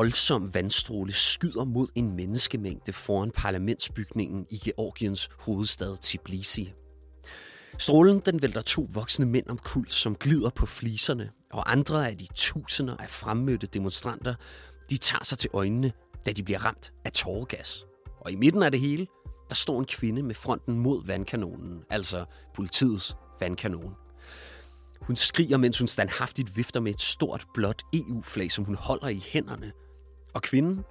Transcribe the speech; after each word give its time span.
En 0.00 0.04
voldsom 0.04 0.54
vandstråle 0.54 1.12
skyder 1.12 1.64
mod 1.64 1.88
en 1.94 2.16
menneskemængde 2.16 2.92
foran 2.92 3.30
parlamentsbygningen 3.30 4.46
i 4.50 4.58
Georgiens 4.64 5.28
hovedstad 5.38 5.96
Tbilisi. 6.02 6.72
Strålen 7.78 8.20
den 8.20 8.42
vælter 8.42 8.62
to 8.62 8.88
voksne 8.92 9.26
mænd 9.26 9.46
om 9.48 9.58
kul, 9.58 9.88
som 9.88 10.14
glider 10.14 10.50
på 10.50 10.66
fliserne, 10.66 11.30
og 11.52 11.72
andre 11.72 12.08
af 12.08 12.18
de 12.18 12.26
tusinder 12.34 12.96
af 12.96 13.10
fremmødte 13.10 13.66
demonstranter, 13.66 14.34
de 14.90 14.96
tager 14.96 15.24
sig 15.24 15.38
til 15.38 15.50
øjnene, 15.52 15.92
da 16.26 16.32
de 16.32 16.42
bliver 16.42 16.64
ramt 16.64 16.92
af 17.04 17.12
tåregas. 17.12 17.86
Og 18.20 18.32
i 18.32 18.36
midten 18.36 18.62
af 18.62 18.70
det 18.70 18.80
hele, 18.80 19.06
der 19.48 19.54
står 19.54 19.78
en 19.78 19.86
kvinde 19.86 20.22
med 20.22 20.34
fronten 20.34 20.78
mod 20.78 21.06
vandkanonen, 21.06 21.82
altså 21.90 22.24
politiets 22.54 23.16
vandkanon. 23.40 23.94
Hun 25.00 25.16
skriger, 25.16 25.56
mens 25.56 25.78
hun 25.78 25.88
standhaftigt 25.88 26.56
vifter 26.56 26.80
med 26.80 26.94
et 26.94 27.00
stort 27.00 27.46
blåt 27.54 27.82
EU-flag, 27.94 28.52
som 28.52 28.64
hun 28.64 28.74
holder 28.74 29.08
i 29.08 29.24
hænderne. 29.28 29.72
Og 30.34 30.42
kvinden, 30.42 30.84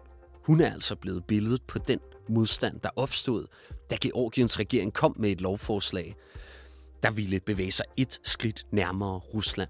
hun 0.46 0.62
er 0.62 0.74
altså 0.74 0.96
blevet 0.96 1.26
billedet 1.26 1.62
på 1.62 1.80
den 1.80 2.00
modstand, 2.30 2.80
der 2.80 2.90
opstod, 2.96 3.46
da 3.90 3.98
Georgiens 4.02 4.60
regering 4.60 4.94
kom 4.94 5.16
med 5.20 5.32
et 5.32 5.42
lovforslag, 5.42 6.16
der 7.04 7.12
ville 7.12 7.40
bevæge 7.40 7.72
sig 7.72 7.86
et 7.98 8.20
skridt 8.24 8.66
nærmere 8.72 9.18
Rusland. 9.18 9.70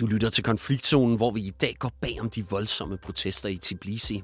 Du 0.00 0.06
lytter 0.06 0.30
til 0.30 0.44
konfliktzonen, 0.44 1.16
hvor 1.16 1.30
vi 1.30 1.40
i 1.40 1.50
dag 1.50 1.76
går 1.78 1.92
bag 2.00 2.20
om 2.20 2.30
de 2.30 2.46
voldsomme 2.50 2.98
protester 2.98 3.48
i 3.48 3.56
Tbilisi. 3.56 4.22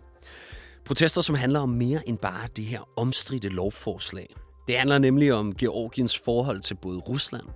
Protester, 0.84 1.22
som 1.22 1.34
handler 1.34 1.60
om 1.60 1.68
mere 1.68 2.08
end 2.08 2.18
bare 2.18 2.48
det 2.56 2.64
her 2.64 2.88
omstridte 2.96 3.48
lovforslag. 3.48 4.34
Det 4.68 4.78
handler 4.78 4.98
nemlig 4.98 5.32
om 5.32 5.54
Georgiens 5.54 6.18
forhold 6.18 6.60
til 6.60 6.74
både 6.74 6.98
Rusland 6.98 7.46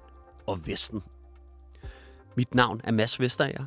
og 0.47 0.66
Vesten. 0.66 1.02
Mit 2.36 2.54
navn 2.54 2.80
er 2.84 2.92
Mads 2.92 3.20
Vestager. 3.20 3.66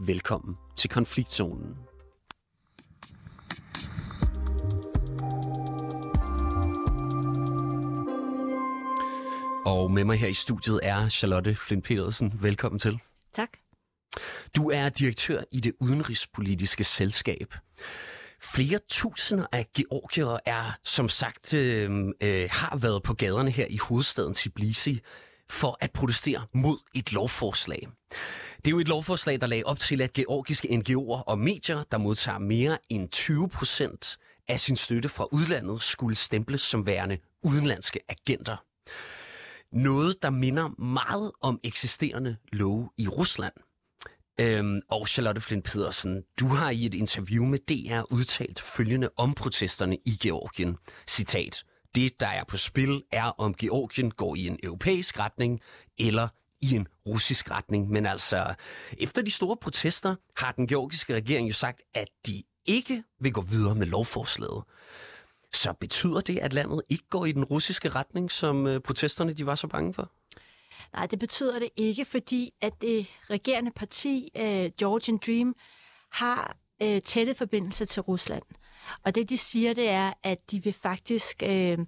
Velkommen 0.00 0.56
til 0.76 0.90
konfliktzonen. 0.90 1.76
Og 9.64 9.90
med 9.90 10.04
mig 10.04 10.18
her 10.18 10.28
i 10.28 10.34
studiet 10.34 10.80
er 10.82 11.08
Charlotte 11.08 11.54
Flint 11.54 11.84
Pedersen. 11.84 12.38
Velkommen 12.42 12.78
til. 12.78 12.98
Tak. 13.32 13.48
Du 14.56 14.70
er 14.70 14.88
direktør 14.88 15.42
i 15.52 15.60
det 15.60 15.72
udenrigspolitiske 15.80 16.84
selskab. 16.84 17.54
Flere 18.42 18.78
tusinder 18.88 19.46
af 19.52 19.66
georgiere 19.76 20.38
er, 20.46 20.76
som 20.84 21.08
sagt, 21.08 21.54
øh, 21.54 21.90
øh, 22.20 22.48
har 22.50 22.76
været 22.76 23.02
på 23.02 23.14
gaderne 23.14 23.50
her 23.50 23.66
i 23.70 23.76
hovedstaden 23.76 24.34
Tbilisi 24.34 25.00
for 25.50 25.78
at 25.80 25.92
protestere 25.92 26.46
mod 26.52 26.78
et 26.94 27.12
lovforslag. 27.12 27.88
Det 28.56 28.66
er 28.66 28.70
jo 28.70 28.78
et 28.78 28.88
lovforslag, 28.88 29.40
der 29.40 29.46
lagde 29.46 29.64
op 29.66 29.78
til, 29.78 30.02
at 30.02 30.12
georgiske 30.12 30.68
NGO'er 30.68 31.22
og 31.22 31.38
medier, 31.38 31.84
der 31.92 31.98
modtager 31.98 32.38
mere 32.38 32.78
end 32.88 33.08
20 33.08 33.48
procent 33.48 34.18
af 34.48 34.60
sin 34.60 34.76
støtte 34.76 35.08
fra 35.08 35.26
udlandet, 35.32 35.82
skulle 35.82 36.16
stemples 36.16 36.60
som 36.62 36.86
værende 36.86 37.18
udenlandske 37.42 38.00
agenter. 38.08 38.56
Noget, 39.74 40.22
der 40.22 40.30
minder 40.30 40.68
meget 40.80 41.32
om 41.40 41.60
eksisterende 41.62 42.36
love 42.52 42.90
i 42.98 43.08
Rusland. 43.08 43.52
Øhm, 44.40 44.80
og 44.90 45.08
Charlotte 45.08 45.40
Flint 45.40 45.64
Pedersen, 45.64 46.22
du 46.40 46.46
har 46.46 46.70
i 46.70 46.86
et 46.86 46.94
interview 46.94 47.44
med 47.44 47.58
DR 47.58 48.12
udtalt 48.12 48.60
følgende 48.60 49.10
om 49.16 49.34
protesterne 49.34 49.96
i 49.96 50.18
Georgien. 50.22 50.76
Citat. 51.08 51.64
Det, 51.94 52.20
der 52.20 52.26
er 52.26 52.44
på 52.44 52.56
spil, 52.56 53.02
er 53.12 53.24
om 53.24 53.54
Georgien 53.54 54.10
går 54.10 54.34
i 54.34 54.46
en 54.46 54.58
europæisk 54.62 55.18
retning 55.18 55.60
eller 55.98 56.28
i 56.60 56.74
en 56.74 56.88
russisk 57.06 57.50
retning. 57.50 57.90
Men 57.90 58.06
altså, 58.06 58.54
efter 58.98 59.22
de 59.22 59.30
store 59.30 59.56
protester 59.56 60.16
har 60.36 60.52
den 60.52 60.66
georgiske 60.66 61.14
regering 61.14 61.48
jo 61.48 61.54
sagt, 61.54 61.82
at 61.94 62.08
de 62.26 62.42
ikke 62.66 63.04
vil 63.20 63.32
gå 63.32 63.40
videre 63.40 63.74
med 63.74 63.86
lovforslaget. 63.86 64.64
Så 65.54 65.72
betyder 65.72 66.20
det, 66.20 66.38
at 66.38 66.52
landet 66.52 66.82
ikke 66.88 67.04
går 67.10 67.24
i 67.24 67.32
den 67.32 67.44
russiske 67.44 67.88
retning, 67.88 68.30
som 68.30 68.66
øh, 68.66 68.80
protesterne 68.80 69.32
de 69.32 69.46
var 69.46 69.54
så 69.54 69.66
bange 69.66 69.94
for? 69.94 70.10
Nej, 70.92 71.06
det 71.06 71.18
betyder 71.18 71.58
det 71.58 71.68
ikke, 71.76 72.04
fordi 72.04 72.54
at 72.60 72.72
det 72.80 73.06
regerende 73.30 73.70
parti, 73.70 74.30
øh, 74.36 74.70
Georgian 74.78 75.18
Dream, 75.26 75.54
har 76.12 76.56
øh, 76.82 77.02
tætte 77.02 77.34
forbindelser 77.34 77.84
til 77.84 78.02
Rusland. 78.02 78.42
Og 79.04 79.14
det, 79.14 79.28
de 79.28 79.38
siger, 79.38 79.74
det 79.74 79.88
er, 79.88 80.12
at 80.22 80.50
de 80.50 80.62
vil 80.62 80.72
faktisk 80.72 81.42
øh, 81.46 81.78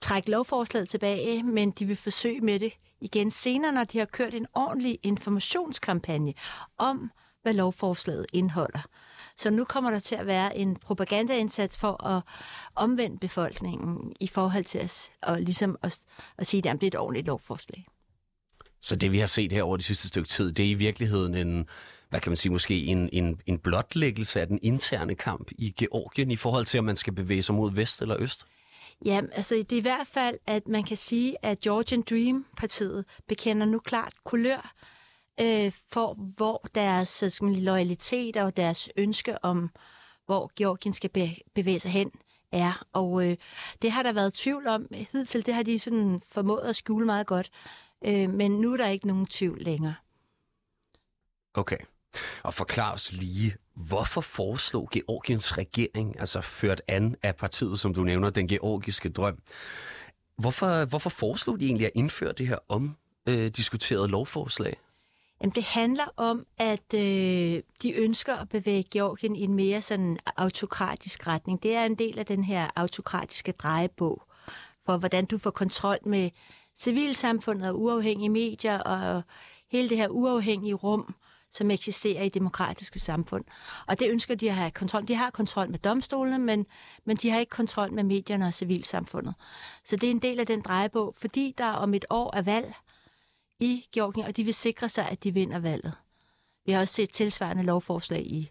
trække 0.00 0.30
lovforslaget 0.30 0.88
tilbage, 0.88 1.42
men 1.42 1.70
de 1.70 1.84
vil 1.84 1.96
forsøge 1.96 2.40
med 2.40 2.60
det 2.60 2.72
igen 3.00 3.30
senere, 3.30 3.72
når 3.72 3.84
de 3.84 3.98
har 3.98 4.04
kørt 4.04 4.34
en 4.34 4.46
ordentlig 4.54 4.98
informationskampagne 5.02 6.34
om, 6.78 7.10
hvad 7.42 7.54
lovforslaget 7.54 8.26
indeholder. 8.32 8.86
Så 9.36 9.50
nu 9.50 9.64
kommer 9.64 9.90
der 9.90 9.98
til 9.98 10.14
at 10.14 10.26
være 10.26 10.56
en 10.56 10.76
propagandaindsats 10.76 11.78
for 11.78 12.04
at 12.06 12.22
omvende 12.74 13.18
befolkningen 13.18 14.12
i 14.20 14.26
forhold 14.26 14.64
til 14.64 14.78
at, 14.78 15.10
og 15.22 15.40
ligesom 15.40 15.76
at, 15.82 15.98
at 16.38 16.46
sige, 16.46 16.70
at 16.70 16.80
det 16.80 16.82
er 16.82 16.86
et 16.86 16.96
ordentligt 16.96 17.26
lovforslag. 17.26 17.86
Så 18.80 18.96
det, 18.96 19.12
vi 19.12 19.18
har 19.18 19.26
set 19.26 19.52
her 19.52 19.62
over 19.62 19.76
de 19.76 19.82
sidste 19.82 20.08
stykke 20.08 20.28
tid, 20.28 20.52
det 20.52 20.64
er 20.64 20.70
i 20.70 20.74
virkeligheden 20.74 21.34
en, 21.34 21.68
hvad 22.10 22.20
kan 22.20 22.30
man 22.30 22.36
sige, 22.36 22.52
måske 22.52 22.84
en, 22.84 23.08
en, 23.12 23.40
en 23.46 23.58
blotlæggelse 23.58 24.40
af 24.40 24.46
den 24.46 24.58
interne 24.62 25.14
kamp 25.14 25.50
i 25.58 25.74
Georgien 25.76 26.30
i 26.30 26.36
forhold 26.36 26.64
til, 26.64 26.78
om 26.78 26.84
man 26.84 26.96
skal 26.96 27.12
bevæge 27.12 27.42
sig 27.42 27.54
mod 27.54 27.72
vest 27.72 28.02
eller 28.02 28.16
øst? 28.18 28.46
Ja, 29.04 29.20
altså 29.32 29.54
det 29.54 29.72
er 29.72 29.76
i 29.76 29.80
hvert 29.80 30.06
fald, 30.06 30.38
at 30.46 30.68
man 30.68 30.84
kan 30.84 30.96
sige, 30.96 31.36
at 31.42 31.60
Georgian 31.60 32.02
Dream-partiet 32.02 33.04
bekender 33.28 33.66
nu 33.66 33.78
klart 33.78 34.12
kulør 34.24 34.74
øh, 35.40 35.72
for, 35.92 36.14
hvor 36.36 36.66
deres 36.74 37.24
skal 37.28 37.44
man, 37.44 37.56
loyalitet 37.56 38.36
og 38.36 38.56
deres 38.56 38.88
ønske 38.96 39.44
om, 39.44 39.70
hvor 40.26 40.52
Georgien 40.56 40.92
skal 40.92 41.10
be- 41.10 41.36
bevæge 41.54 41.80
sig 41.80 41.92
hen, 41.92 42.10
er. 42.52 42.86
Og 42.92 43.26
øh, 43.26 43.36
det 43.82 43.92
har 43.92 44.02
der 44.02 44.12
været 44.12 44.34
tvivl 44.34 44.66
om. 44.66 44.86
Hidtil 45.12 45.46
det 45.46 45.54
har 45.54 45.62
de 45.62 45.78
sådan 45.78 46.20
formået 46.28 46.62
at 46.62 46.76
skjule 46.76 47.06
meget 47.06 47.26
godt. 47.26 47.50
Øh, 48.04 48.30
men 48.30 48.50
nu 48.60 48.72
er 48.72 48.76
der 48.76 48.88
ikke 48.88 49.06
nogen 49.06 49.26
tvivl 49.26 49.62
længere. 49.62 49.94
Okay. 51.54 51.78
Og 52.42 52.54
forklar 52.54 52.94
os 52.94 53.12
lige, 53.12 53.56
hvorfor 53.74 54.20
foreslog 54.20 54.88
Georgiens 54.92 55.58
regering, 55.58 56.20
altså 56.20 56.40
ført 56.40 56.82
an 56.88 57.16
af 57.22 57.36
partiet, 57.36 57.80
som 57.80 57.94
du 57.94 58.04
nævner, 58.04 58.30
den 58.30 58.48
georgiske 58.48 59.08
drøm, 59.08 59.38
hvorfor, 60.36 60.84
hvorfor 60.84 61.10
foreslog 61.10 61.60
de 61.60 61.66
egentlig 61.66 61.86
at 61.86 61.92
indføre 61.94 62.32
det 62.32 62.48
her 62.48 62.58
omdiskuterede 62.68 64.08
lovforslag? 64.08 64.76
Jamen, 65.44 65.54
det 65.54 65.64
handler 65.64 66.04
om, 66.16 66.46
at 66.58 66.94
øh, 66.94 67.62
de 67.82 67.92
ønsker 67.92 68.34
at 68.34 68.48
bevæge 68.48 68.84
Georgien 68.90 69.36
i 69.36 69.40
en 69.40 69.54
mere 69.54 69.82
sådan 69.82 70.18
autokratisk 70.36 71.26
retning. 71.26 71.62
Det 71.62 71.74
er 71.74 71.84
en 71.84 71.94
del 71.94 72.18
af 72.18 72.26
den 72.26 72.44
her 72.44 72.70
autokratiske 72.76 73.52
drejebog 73.52 74.22
for, 74.86 74.96
hvordan 74.96 75.24
du 75.24 75.38
får 75.38 75.50
kontrol 75.50 75.98
med 76.06 76.30
civilsamfundet 76.76 77.68
og 77.68 77.80
uafhængige 77.80 78.28
medier 78.28 78.78
og 78.78 79.22
hele 79.70 79.88
det 79.88 79.96
her 79.96 80.08
uafhængige 80.08 80.74
rum, 80.74 81.14
som 81.50 81.70
eksisterer 81.70 82.22
i 82.22 82.28
demokratiske 82.28 82.98
samfund. 82.98 83.44
Og 83.86 83.98
det 83.98 84.10
ønsker 84.10 84.34
de 84.34 84.50
at 84.50 84.56
have 84.56 84.70
kontrol. 84.70 85.08
De 85.08 85.14
har 85.14 85.30
kontrol 85.30 85.70
med 85.70 85.78
domstolene, 85.78 86.38
men, 86.38 86.66
men 87.04 87.16
de 87.16 87.30
har 87.30 87.40
ikke 87.40 87.50
kontrol 87.50 87.92
med 87.92 88.04
medierne 88.04 88.46
og 88.46 88.54
civilsamfundet. 88.54 89.34
Så 89.84 89.96
det 89.96 90.06
er 90.06 90.10
en 90.10 90.18
del 90.22 90.40
af 90.40 90.46
den 90.46 90.60
drejebog, 90.60 91.14
fordi 91.18 91.54
der 91.58 91.72
om 91.72 91.94
et 91.94 92.04
år 92.10 92.36
er 92.36 92.42
valg 92.42 92.74
i 93.64 93.88
Georgien, 93.92 94.26
og 94.26 94.36
de 94.36 94.44
vil 94.44 94.54
sikre 94.54 94.88
sig, 94.88 95.08
at 95.08 95.24
de 95.24 95.34
vinder 95.34 95.58
valget. 95.58 95.92
Vi 96.66 96.72
har 96.72 96.80
også 96.80 96.94
set 96.94 97.10
tilsvarende 97.10 97.62
lovforslag 97.62 98.26
i, 98.26 98.50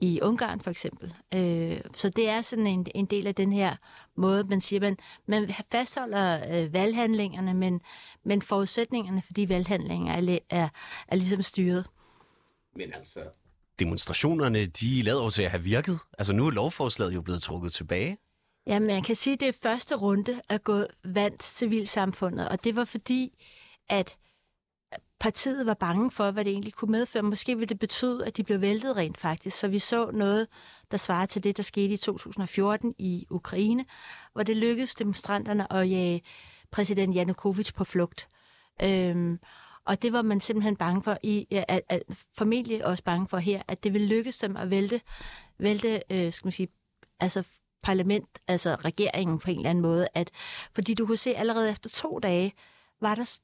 i 0.00 0.20
Ungarn 0.22 0.60
for 0.60 0.70
eksempel. 0.70 1.14
Øh, 1.34 1.80
så 1.94 2.08
det 2.08 2.28
er 2.28 2.40
sådan 2.40 2.66
en, 2.66 2.86
en 2.94 3.06
del 3.06 3.26
af 3.26 3.34
den 3.34 3.52
her 3.52 3.76
måde, 4.16 4.44
man 4.44 4.60
siger, 4.60 4.80
man, 4.80 4.96
man 5.26 5.54
fastholder 5.72 6.40
øh, 6.50 6.72
valghandlingerne, 6.72 7.54
men, 7.54 7.80
men 8.24 8.42
forudsætningerne 8.42 9.22
for 9.22 9.32
de 9.32 9.48
valghandlinger 9.48 10.12
er, 10.12 10.38
er, 10.50 10.68
er 11.08 11.16
ligesom 11.16 11.42
styret. 11.42 11.86
Men 12.76 12.94
altså, 12.94 13.20
demonstrationerne, 13.78 14.66
de 14.66 15.02
lader 15.02 15.30
til 15.30 15.42
at 15.42 15.50
have 15.50 15.62
virket. 15.62 15.98
Altså 16.18 16.32
nu 16.32 16.46
er 16.46 16.50
lovforslaget 16.50 17.14
jo 17.14 17.22
blevet 17.22 17.42
trukket 17.42 17.72
tilbage. 17.72 18.18
Ja, 18.66 18.78
man 18.78 19.02
kan 19.02 19.16
sige, 19.16 19.34
at 19.34 19.40
det 19.40 19.54
første 19.54 19.96
runde 19.96 20.40
er 20.48 20.58
gået 20.58 20.86
vandt 21.04 21.42
civilsamfundet, 21.42 22.48
og 22.48 22.64
det 22.64 22.76
var 22.76 22.84
fordi, 22.84 23.44
at 23.88 24.16
partiet 25.20 25.66
var 25.66 25.74
bange 25.74 26.10
for, 26.10 26.30
hvad 26.30 26.44
det 26.44 26.50
egentlig 26.50 26.72
kunne 26.72 26.92
medføre. 26.92 27.22
Måske 27.22 27.54
ville 27.54 27.68
det 27.68 27.78
betyde, 27.78 28.26
at 28.26 28.36
de 28.36 28.42
blev 28.42 28.60
væltet 28.60 28.96
rent 28.96 29.18
faktisk. 29.18 29.58
Så 29.58 29.68
vi 29.68 29.78
så 29.78 30.10
noget, 30.10 30.48
der 30.90 30.96
svarer 30.96 31.26
til 31.26 31.44
det, 31.44 31.56
der 31.56 31.62
skete 31.62 31.94
i 31.94 31.96
2014 31.96 32.94
i 32.98 33.26
Ukraine, 33.30 33.84
hvor 34.32 34.42
det 34.42 34.56
lykkedes 34.56 34.94
demonstranterne 34.94 35.72
at 35.72 35.90
jage 35.90 36.22
præsident 36.70 37.14
Janukovic 37.14 37.72
på 37.74 37.84
flugt. 37.84 38.28
Øhm, 38.82 39.38
og 39.84 40.02
det 40.02 40.12
var 40.12 40.22
man 40.22 40.40
simpelthen 40.40 40.76
bange 40.76 41.02
for, 41.02 41.18
i, 41.22 41.46
at, 41.50 41.80
at, 41.88 42.02
formentlig 42.38 42.86
også 42.86 43.04
bange 43.04 43.26
for 43.26 43.38
her, 43.38 43.62
at 43.68 43.84
det 43.84 43.92
ville 43.92 44.08
lykkes 44.08 44.38
dem 44.38 44.56
at 44.56 44.70
vælte, 44.70 45.00
vælte 45.58 46.02
øh, 46.10 46.32
skal 46.32 46.46
man 46.46 46.52
sige, 46.52 46.68
altså 47.20 47.42
parlament, 47.82 48.28
altså 48.48 48.74
regeringen 48.74 49.38
på 49.38 49.50
en 49.50 49.56
eller 49.56 49.70
anden 49.70 49.82
måde, 49.82 50.08
at, 50.14 50.30
fordi 50.74 50.94
du 50.94 51.06
kunne 51.06 51.16
se 51.16 51.34
allerede 51.34 51.70
efter 51.70 51.90
to 51.90 52.18
dage, 52.18 52.52
var 53.00 53.14
der 53.14 53.38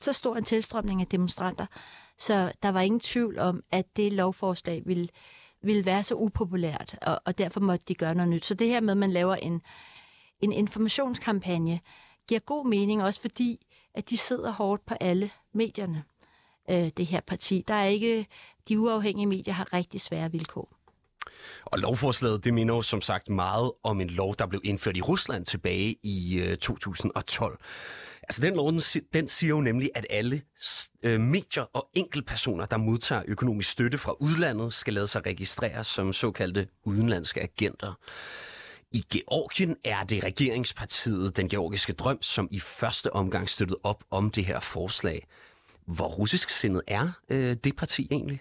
så 0.00 0.12
stor 0.12 0.36
en 0.36 0.44
tilstrømning 0.44 1.00
af 1.00 1.06
demonstranter, 1.06 1.66
så 2.18 2.52
der 2.62 2.68
var 2.68 2.80
ingen 2.80 3.00
tvivl 3.00 3.38
om, 3.38 3.62
at 3.72 3.96
det 3.96 4.12
lovforslag 4.12 4.82
ville, 4.86 5.08
ville 5.62 5.84
være 5.84 6.02
så 6.02 6.14
upopulært, 6.14 6.98
og, 7.02 7.20
og 7.24 7.38
derfor 7.38 7.60
måtte 7.60 7.84
de 7.88 7.94
gøre 7.94 8.14
noget 8.14 8.28
nyt. 8.28 8.44
Så 8.44 8.54
det 8.54 8.68
her 8.68 8.80
med, 8.80 8.90
at 8.90 8.96
man 8.96 9.12
laver 9.12 9.34
en, 9.34 9.62
en 10.40 10.52
informationskampagne, 10.52 11.80
giver 12.28 12.40
god 12.40 12.66
mening, 12.66 13.02
også 13.02 13.20
fordi, 13.20 13.66
at 13.94 14.10
de 14.10 14.16
sidder 14.16 14.50
hårdt 14.50 14.86
på 14.86 14.94
alle 15.00 15.30
medierne, 15.54 16.04
øh, 16.70 16.90
det 16.96 17.06
her 17.06 17.20
parti. 17.20 17.64
Der 17.68 17.74
er 17.74 17.84
ikke, 17.84 18.26
de 18.68 18.80
uafhængige 18.80 19.26
medier 19.26 19.54
har 19.54 19.72
rigtig 19.72 20.00
svære 20.00 20.32
vilkår. 20.32 20.76
Og 21.64 21.78
lovforslaget, 21.78 22.44
det 22.44 22.54
minder 22.54 22.74
jo 22.74 22.82
som 22.82 23.00
sagt 23.00 23.28
meget 23.28 23.72
om 23.82 24.00
en 24.00 24.10
lov, 24.10 24.34
der 24.38 24.46
blev 24.46 24.60
indført 24.64 24.96
i 24.96 25.00
Rusland 25.00 25.46
tilbage 25.46 25.96
i 26.02 26.42
øh, 26.42 26.56
2012. 26.56 27.58
Altså 28.30 28.42
den 28.42 28.54
lov, 28.54 28.72
den, 29.14 29.28
siger 29.28 29.48
jo 29.48 29.60
nemlig, 29.60 29.90
at 29.94 30.06
alle 30.10 30.42
øh, 31.02 31.20
medier 31.20 31.62
og 31.62 31.88
enkeltpersoner, 31.94 32.66
der 32.66 32.76
modtager 32.76 33.22
økonomisk 33.28 33.70
støtte 33.70 33.98
fra 33.98 34.14
udlandet, 34.20 34.74
skal 34.74 34.94
lade 34.94 35.08
sig 35.08 35.26
registrere 35.26 35.84
som 35.84 36.12
såkaldte 36.12 36.68
udenlandske 36.84 37.42
agenter. 37.42 37.94
I 38.92 39.04
Georgien 39.12 39.76
er 39.84 40.04
det 40.04 40.24
regeringspartiet 40.24 41.36
Den 41.36 41.48
Georgiske 41.48 41.92
Drøm, 41.92 42.22
som 42.22 42.48
i 42.50 42.60
første 42.60 43.12
omgang 43.12 43.48
støttede 43.48 43.80
op 43.82 44.04
om 44.10 44.30
det 44.30 44.44
her 44.44 44.60
forslag. 44.60 45.26
Hvor 45.86 46.08
russisk 46.08 46.50
sindet 46.50 46.82
er 46.86 47.10
øh, 47.28 47.56
det 47.64 47.76
parti 47.76 48.08
egentlig? 48.10 48.40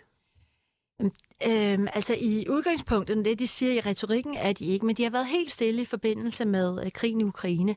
Øhm, 1.48 1.88
altså 1.94 2.16
i 2.20 2.46
udgangspunktet, 2.50 3.26
det 3.26 3.40
de 3.40 3.48
siger 3.48 3.74
i 3.74 3.80
retorikken, 3.80 4.36
er 4.36 4.54
de 4.54 4.66
ikke, 4.66 4.86
men 4.86 4.96
de 4.96 5.04
har 5.04 5.10
været 5.10 5.28
helt 5.28 5.52
stille 5.52 5.82
i 5.82 5.86
forbindelse 5.86 6.46
med 6.46 6.86
øh, 6.86 6.92
krigen 6.92 7.22
i 7.22 7.24
Ukraine. 7.24 7.76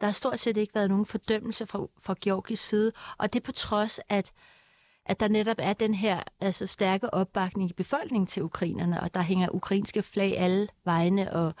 Der 0.00 0.06
har 0.06 0.12
stort 0.12 0.40
set 0.40 0.56
ikke 0.56 0.74
været 0.74 0.90
nogen 0.90 1.06
fordømmelse 1.06 1.66
fra, 1.66 1.86
fra 2.02 2.14
Georgis 2.20 2.58
side, 2.58 2.92
og 3.18 3.32
det 3.32 3.42
på 3.42 3.52
trods, 3.52 4.00
at 4.08 4.32
at 5.06 5.20
der 5.20 5.28
netop 5.28 5.56
er 5.58 5.72
den 5.72 5.94
her 5.94 6.22
altså, 6.40 6.66
stærke 6.66 7.14
opbakning 7.14 7.70
i 7.70 7.72
befolkningen 7.72 8.26
til 8.26 8.42
ukrainerne, 8.42 9.00
og 9.00 9.14
der 9.14 9.22
hænger 9.22 9.48
ukrainske 9.54 10.02
flag 10.02 10.38
alle 10.38 10.68
vegne, 10.84 11.32
og 11.32 11.54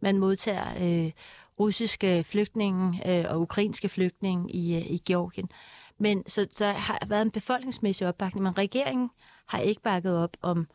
man 0.00 0.18
modtager 0.18 0.66
øh, 0.80 1.12
russiske 1.60 2.24
flygtninge 2.24 3.10
øh, 3.10 3.24
og 3.28 3.40
ukrainske 3.40 3.88
flygtninge 3.88 4.52
i, 4.52 4.76
øh, 4.76 4.90
i 4.90 5.02
Georgien. 5.06 5.50
Men 5.98 6.28
så 6.28 6.46
der 6.58 6.72
har 6.72 6.98
været 7.06 7.22
en 7.22 7.30
befolkningsmæssig 7.30 8.08
opbakning, 8.08 8.42
men 8.42 8.58
regeringen 8.58 9.10
har 9.46 9.58
ikke 9.58 9.82
bakket 9.82 10.18
op 10.18 10.36
om, 10.42 10.68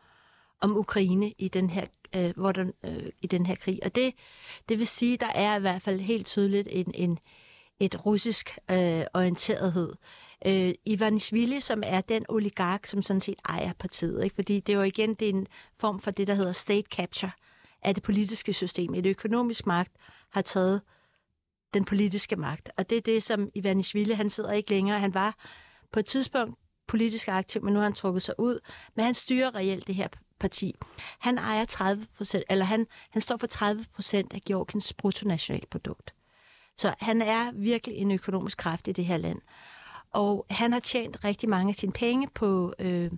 om 0.60 0.76
Ukraine 0.76 1.32
i 1.38 1.48
den 1.48 1.70
her 1.70 1.84
øh, 2.16 2.32
hvor 2.36 2.52
den, 2.52 2.72
øh, 2.84 3.06
i 3.22 3.26
den 3.26 3.46
her 3.46 3.54
krig. 3.54 3.78
Og 3.82 3.94
det, 3.94 4.14
det 4.68 4.78
vil 4.78 4.86
sige, 4.86 5.16
der 5.16 5.26
er 5.34 5.56
i 5.56 5.60
hvert 5.60 5.82
fald 5.82 6.00
helt 6.00 6.26
tydeligt 6.26 6.68
en, 6.70 6.92
en, 6.94 7.18
et 7.80 8.06
russisk 8.06 8.58
øh, 8.70 9.04
orienterethed. 9.14 9.92
Øh, 10.46 10.74
Ivanishvili, 10.84 11.60
som 11.60 11.82
er 11.86 12.00
den 12.00 12.24
oligark, 12.28 12.86
som 12.86 13.02
sådan 13.02 13.20
set 13.20 13.38
ejer 13.48 13.72
partiet, 13.72 14.24
ikke? 14.24 14.34
fordi 14.34 14.60
det 14.60 14.72
er 14.72 14.76
jo 14.76 14.82
igen 14.82 15.14
det 15.14 15.28
er 15.28 15.32
en 15.32 15.46
form 15.76 16.00
for 16.00 16.10
det, 16.10 16.26
der 16.26 16.34
hedder 16.34 16.52
state 16.52 16.88
capture 16.90 17.30
af 17.82 17.94
det 17.94 18.02
politiske 18.02 18.52
system. 18.52 18.94
Et 18.94 19.06
økonomisk 19.06 19.66
magt 19.66 19.92
har 20.30 20.42
taget 20.42 20.80
den 21.74 21.84
politiske 21.84 22.36
magt. 22.36 22.70
Og 22.76 22.90
det 22.90 22.98
er 22.98 23.02
det, 23.02 23.22
som 23.22 23.50
Ivanishvili, 23.54 24.12
han 24.12 24.30
sidder 24.30 24.52
ikke 24.52 24.70
længere. 24.70 25.00
Han 25.00 25.14
var 25.14 25.34
på 25.92 25.98
et 25.98 26.06
tidspunkt 26.06 26.58
politisk 26.86 27.28
aktiv, 27.28 27.62
men 27.62 27.72
nu 27.72 27.78
har 27.78 27.84
han 27.84 27.92
trukket 27.92 28.22
sig 28.22 28.34
ud. 28.38 28.58
Men 28.96 29.04
han 29.04 29.14
styrer 29.14 29.54
reelt 29.54 29.86
det 29.86 29.94
her 29.94 30.08
parti. 30.40 30.74
Han 31.18 31.38
ejer 31.38 31.64
30 31.64 32.06
procent, 32.16 32.44
eller 32.50 32.64
han, 32.64 32.86
han 33.10 33.22
står 33.22 33.36
for 33.36 33.46
30 33.46 33.84
procent 33.94 34.32
af 34.32 34.40
Georgiens 34.46 34.92
bruttonationalprodukt. 34.92 36.14
Så 36.76 36.94
han 37.00 37.22
er 37.22 37.52
virkelig 37.52 37.96
en 37.96 38.10
økonomisk 38.10 38.58
kraft 38.58 38.88
i 38.88 38.92
det 38.92 39.04
her 39.04 39.16
land. 39.16 39.40
Og 40.10 40.46
han 40.50 40.72
har 40.72 40.80
tjent 40.80 41.24
rigtig 41.24 41.48
mange 41.48 41.68
af 41.68 41.74
sine 41.74 41.92
penge 41.92 42.28
på, 42.34 42.74
øh, 42.78 43.10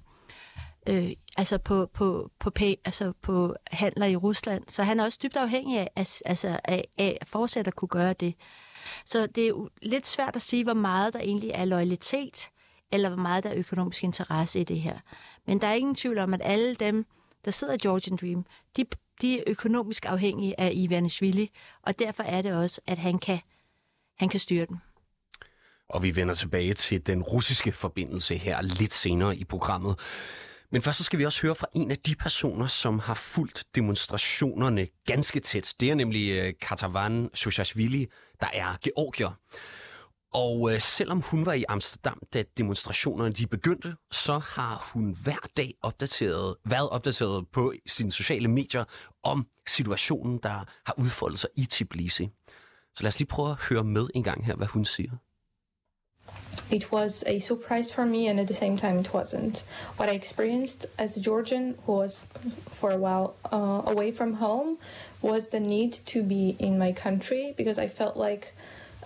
øh, 0.86 1.12
altså 1.36 1.58
på, 1.58 1.90
på, 1.94 2.30
på, 2.38 2.50
på, 2.50 2.64
altså 2.84 3.12
på 3.22 3.54
handler 3.70 4.06
i 4.06 4.16
Rusland. 4.16 4.64
Så 4.69 4.82
han 4.82 5.00
er 5.00 5.04
også 5.04 5.19
dybt 5.22 5.36
afhængig 5.36 5.78
af, 5.78 6.06
altså 6.24 6.60
af, 6.64 6.84
af 6.98 7.19
at 7.20 7.28
fortsætte 7.28 7.69
at 7.69 7.74
kunne 7.74 7.88
gøre 7.88 8.12
det. 8.12 8.34
Så 9.04 9.26
det 9.26 9.48
er 9.48 9.69
lidt 9.82 10.06
svært 10.06 10.36
at 10.36 10.42
sige, 10.42 10.64
hvor 10.64 10.74
meget 10.74 11.12
der 11.12 11.20
egentlig 11.20 11.50
er 11.54 11.64
loyalitet, 11.64 12.48
eller 12.92 13.08
hvor 13.08 13.22
meget 13.22 13.44
der 13.44 13.50
er 13.50 13.56
økonomisk 13.56 14.04
interesse 14.04 14.60
i 14.60 14.64
det 14.64 14.80
her. 14.80 14.98
Men 15.46 15.60
der 15.60 15.66
er 15.66 15.74
ingen 15.74 15.94
tvivl 15.94 16.18
om, 16.18 16.34
at 16.34 16.40
alle 16.44 16.74
dem, 16.74 17.06
der 17.44 17.50
sidder 17.50 17.74
i 17.74 17.78
Georgian 17.82 18.16
Dream, 18.16 18.44
de, 18.76 18.84
de 19.20 19.38
er 19.38 19.42
økonomisk 19.46 20.06
afhængige 20.06 20.60
af 20.60 20.70
Ivanishvili, 20.74 21.50
og 21.82 21.98
derfor 21.98 22.22
er 22.22 22.42
det 22.42 22.54
også, 22.54 22.80
at 22.86 22.98
han 22.98 23.18
kan, 23.18 23.38
han 24.18 24.28
kan 24.28 24.40
styre 24.40 24.66
den. 24.66 24.80
Og 25.88 26.02
vi 26.02 26.16
vender 26.16 26.34
tilbage 26.34 26.74
til 26.74 27.06
den 27.06 27.22
russiske 27.22 27.72
forbindelse 27.72 28.36
her 28.36 28.62
lidt 28.62 28.92
senere 28.92 29.36
i 29.36 29.44
programmet. 29.44 29.98
Men 30.70 30.82
først 30.82 30.98
så 30.98 31.04
skal 31.04 31.18
vi 31.18 31.24
også 31.24 31.42
høre 31.42 31.54
fra 31.54 31.66
en 31.74 31.90
af 31.90 31.98
de 31.98 32.14
personer, 32.14 32.66
som 32.66 32.98
har 32.98 33.14
fulgt 33.14 33.64
demonstrationerne 33.74 34.86
ganske 35.06 35.40
tæt. 35.40 35.74
Det 35.80 35.90
er 35.90 35.94
nemlig 35.94 36.30
øh, 36.30 36.52
Katavan 36.60 37.30
Shoshashvili, 37.34 38.06
der 38.40 38.46
er 38.52 38.76
georgier. 38.84 39.38
Og 40.32 40.73
øh, 40.73 40.81
selvom 40.81 41.20
hun 41.20 41.46
var 41.46 41.52
i 41.52 41.64
Amsterdam, 41.69 42.19
da 42.34 42.44
demonstrationerne 42.58 43.32
de 43.32 43.46
begyndte, 43.46 43.94
så 44.11 44.38
har 44.38 44.90
hun 44.93 45.17
hver 45.23 45.49
dag 45.56 45.75
opdateret, 45.82 46.56
været 46.64 46.90
opdateret 46.90 47.49
på 47.52 47.73
sine 47.87 48.12
sociale 48.12 48.49
medier 48.49 48.84
om 49.23 49.46
situationen, 49.67 50.38
der 50.43 50.64
har 50.87 50.94
udfoldet 50.99 51.38
sig 51.38 51.50
i 51.56 51.64
Tbilisi. 51.64 52.29
Så 52.94 53.02
lad 53.02 53.08
os 53.08 53.19
lige 53.19 53.29
prøve 53.29 53.50
at 53.50 53.56
høre 53.56 53.84
med 53.84 54.08
en 54.14 54.23
gang 54.23 54.46
her, 54.46 54.55
hvad 54.55 54.67
hun 54.67 54.84
siger. 54.84 55.11
It 56.70 56.93
was 56.93 57.25
a 57.26 57.38
surprise 57.38 57.94
for 57.94 58.05
me, 58.05 58.31
and 58.31 58.40
at 58.40 58.46
the 58.46 58.55
same 58.55 58.76
time, 58.79 59.00
it 59.00 59.14
wasn't. 59.14 59.64
What 59.99 60.12
I 60.12 60.17
experienced 60.17 60.87
as 60.99 61.17
a 61.17 61.20
Georgian, 61.20 61.75
who 61.87 61.93
was 61.93 62.26
for 62.69 62.90
a 62.90 62.96
while 62.96 63.34
uh, 63.52 63.93
away 63.93 64.12
from 64.17 64.34
home, 64.34 64.79
was 65.23 65.49
the 65.49 65.61
need 65.61 65.93
to 66.06 66.23
be 66.23 66.56
in 66.58 66.79
my 66.79 66.93
country 66.93 67.55
because 67.56 67.79
I 67.79 67.88
felt 67.88 68.17
like 68.17 68.55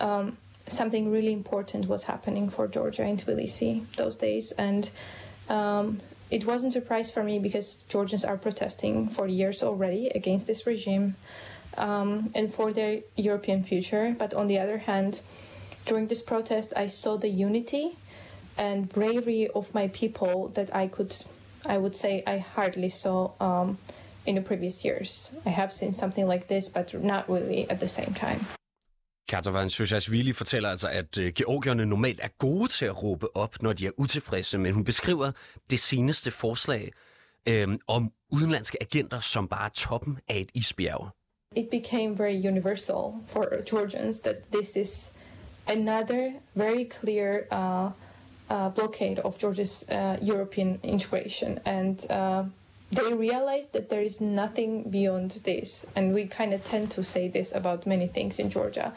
um, 0.00 0.36
something 0.68 1.10
really 1.10 1.32
important 1.32 1.88
was 1.88 2.04
happening 2.04 2.48
for 2.48 2.66
Georgia 2.66 3.04
in 3.04 3.16
Tbilisi 3.16 3.84
those 3.96 4.16
days, 4.16 4.52
and 4.52 4.90
um, 5.48 6.00
it 6.30 6.44
wasn't 6.46 6.74
a 6.74 6.80
surprise 6.80 7.10
for 7.10 7.22
me 7.22 7.38
because 7.38 7.84
Georgians 7.84 8.24
are 8.24 8.36
protesting 8.36 9.08
for 9.08 9.26
years 9.28 9.62
already 9.62 10.08
against 10.08 10.46
this 10.46 10.66
regime 10.66 11.14
um, 11.76 12.30
and 12.34 12.52
for 12.52 12.72
their 12.72 13.00
European 13.16 13.62
future. 13.62 14.14
But 14.18 14.34
on 14.34 14.46
the 14.48 14.58
other 14.58 14.78
hand, 14.78 15.20
during 15.84 16.08
this 16.08 16.22
protest, 16.22 16.72
I 16.76 16.88
saw 16.88 17.16
the 17.16 17.28
unity 17.28 17.96
and 18.58 18.88
bravery 18.88 19.48
of 19.54 19.72
my 19.74 19.88
people 19.88 20.48
that 20.54 20.74
I 20.74 20.88
could, 20.88 21.14
I 21.64 21.78
would 21.78 21.94
say, 21.94 22.24
I 22.26 22.38
hardly 22.38 22.88
saw 22.88 23.32
um, 23.38 23.78
in 24.24 24.34
the 24.34 24.40
previous 24.40 24.84
years. 24.84 25.30
I 25.44 25.50
have 25.50 25.72
seen 25.72 25.92
something 25.92 26.26
like 26.26 26.48
this, 26.48 26.68
but 26.68 26.92
not 27.02 27.28
really 27.28 27.70
at 27.70 27.78
the 27.78 27.88
same 27.88 28.14
time. 28.14 28.46
Katavan 29.28 29.70
Shosashvili 29.70 30.32
fortæller 30.32 30.70
altså, 30.70 30.88
at 30.88 31.18
øh, 31.18 31.32
georgierne 31.32 31.86
normalt 31.86 32.20
er 32.22 32.28
gode 32.38 32.68
til 32.68 32.84
at 32.84 33.02
råbe 33.02 33.36
op, 33.36 33.62
når 33.62 33.72
de 33.72 33.86
er 33.86 33.90
utilfredse, 33.96 34.58
men 34.58 34.74
hun 34.74 34.84
beskriver 34.84 35.30
det 35.70 35.80
seneste 35.80 36.30
forslag 36.30 36.92
øh, 37.48 37.68
om 37.86 38.12
udenlandske 38.30 38.78
agenter 38.82 39.20
som 39.20 39.48
bare 39.48 39.70
toppen 39.70 40.18
af 40.28 40.36
et 40.38 40.50
isbjerg. 40.54 41.08
It 41.56 41.68
became 41.70 42.18
very 42.18 42.48
universal 42.48 43.12
for 43.26 43.70
Georgians 43.70 44.20
that 44.20 44.36
this 44.52 44.76
is 44.76 45.12
another 45.66 46.32
very 46.54 46.84
clear 47.00 47.40
uh, 47.52 47.90
uh, 48.50 48.74
blockade 48.74 49.18
of 49.24 49.38
Georgia's 49.38 49.84
uh, 49.88 50.28
European 50.28 50.80
integration 50.82 51.58
and 51.64 52.10
uh, 52.10 52.44
they 52.90 53.12
realized 53.12 53.72
that 53.72 53.88
there 53.88 54.02
is 54.02 54.20
nothing 54.20 54.90
beyond 54.90 55.30
this. 55.44 55.84
And 55.94 56.14
we 56.14 56.26
kind 56.26 56.52
of 56.52 56.62
tend 56.64 56.90
to 56.92 57.04
say 57.04 57.28
this 57.28 57.52
about 57.52 57.86
many 57.86 58.06
things 58.06 58.38
in 58.38 58.50
Georgia. 58.50 58.92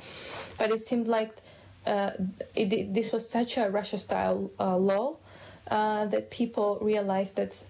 But 0.57 0.71
it 0.71 0.81
seemed 0.81 1.07
like 1.07 1.37
uh, 1.85 2.11
it, 2.55 2.93
this 2.93 3.11
was 3.11 3.29
such 3.29 3.57
a 3.57 3.69
Russia 3.69 3.97
style 3.97 4.51
uh, 4.59 4.77
law 4.77 5.15
uh, 5.69 6.05
that 6.05 6.29
people 6.29 6.77
realized 6.81 7.35
that 7.35 7.65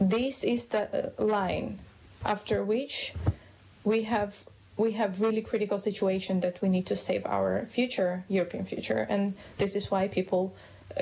this 0.00 0.44
is 0.44 0.66
the 0.66 1.12
uh, 1.18 1.24
line 1.24 1.80
after 2.24 2.64
which 2.64 3.14
we 3.84 4.02
have 4.02 4.44
we 4.76 4.92
have 4.92 5.20
really 5.20 5.40
critical 5.40 5.78
situation 5.78 6.40
that 6.40 6.60
we 6.60 6.68
need 6.68 6.84
to 6.86 6.96
save 6.96 7.24
our 7.26 7.66
future 7.68 8.24
European 8.28 8.64
future 8.64 9.06
and 9.08 9.34
this 9.58 9.76
is 9.76 9.90
why 9.90 10.08
people 10.08 10.54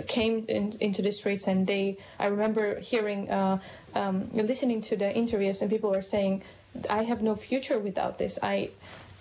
came 0.06 0.44
in, 0.48 0.74
into 0.80 1.02
the 1.02 1.12
streets 1.12 1.46
and 1.46 1.66
they 1.66 1.96
i 2.18 2.26
remember 2.26 2.80
hearing 2.80 3.30
uh, 3.30 3.58
um, 3.94 4.26
listening 4.32 4.80
to 4.80 4.96
the 4.96 5.14
interviews 5.14 5.60
and 5.62 5.70
people 5.70 5.90
were 5.90 6.02
saying 6.02 6.42
i 6.90 7.02
have 7.02 7.22
no 7.22 7.34
future 7.34 7.78
without 7.78 8.18
this 8.18 8.38
i 8.42 8.70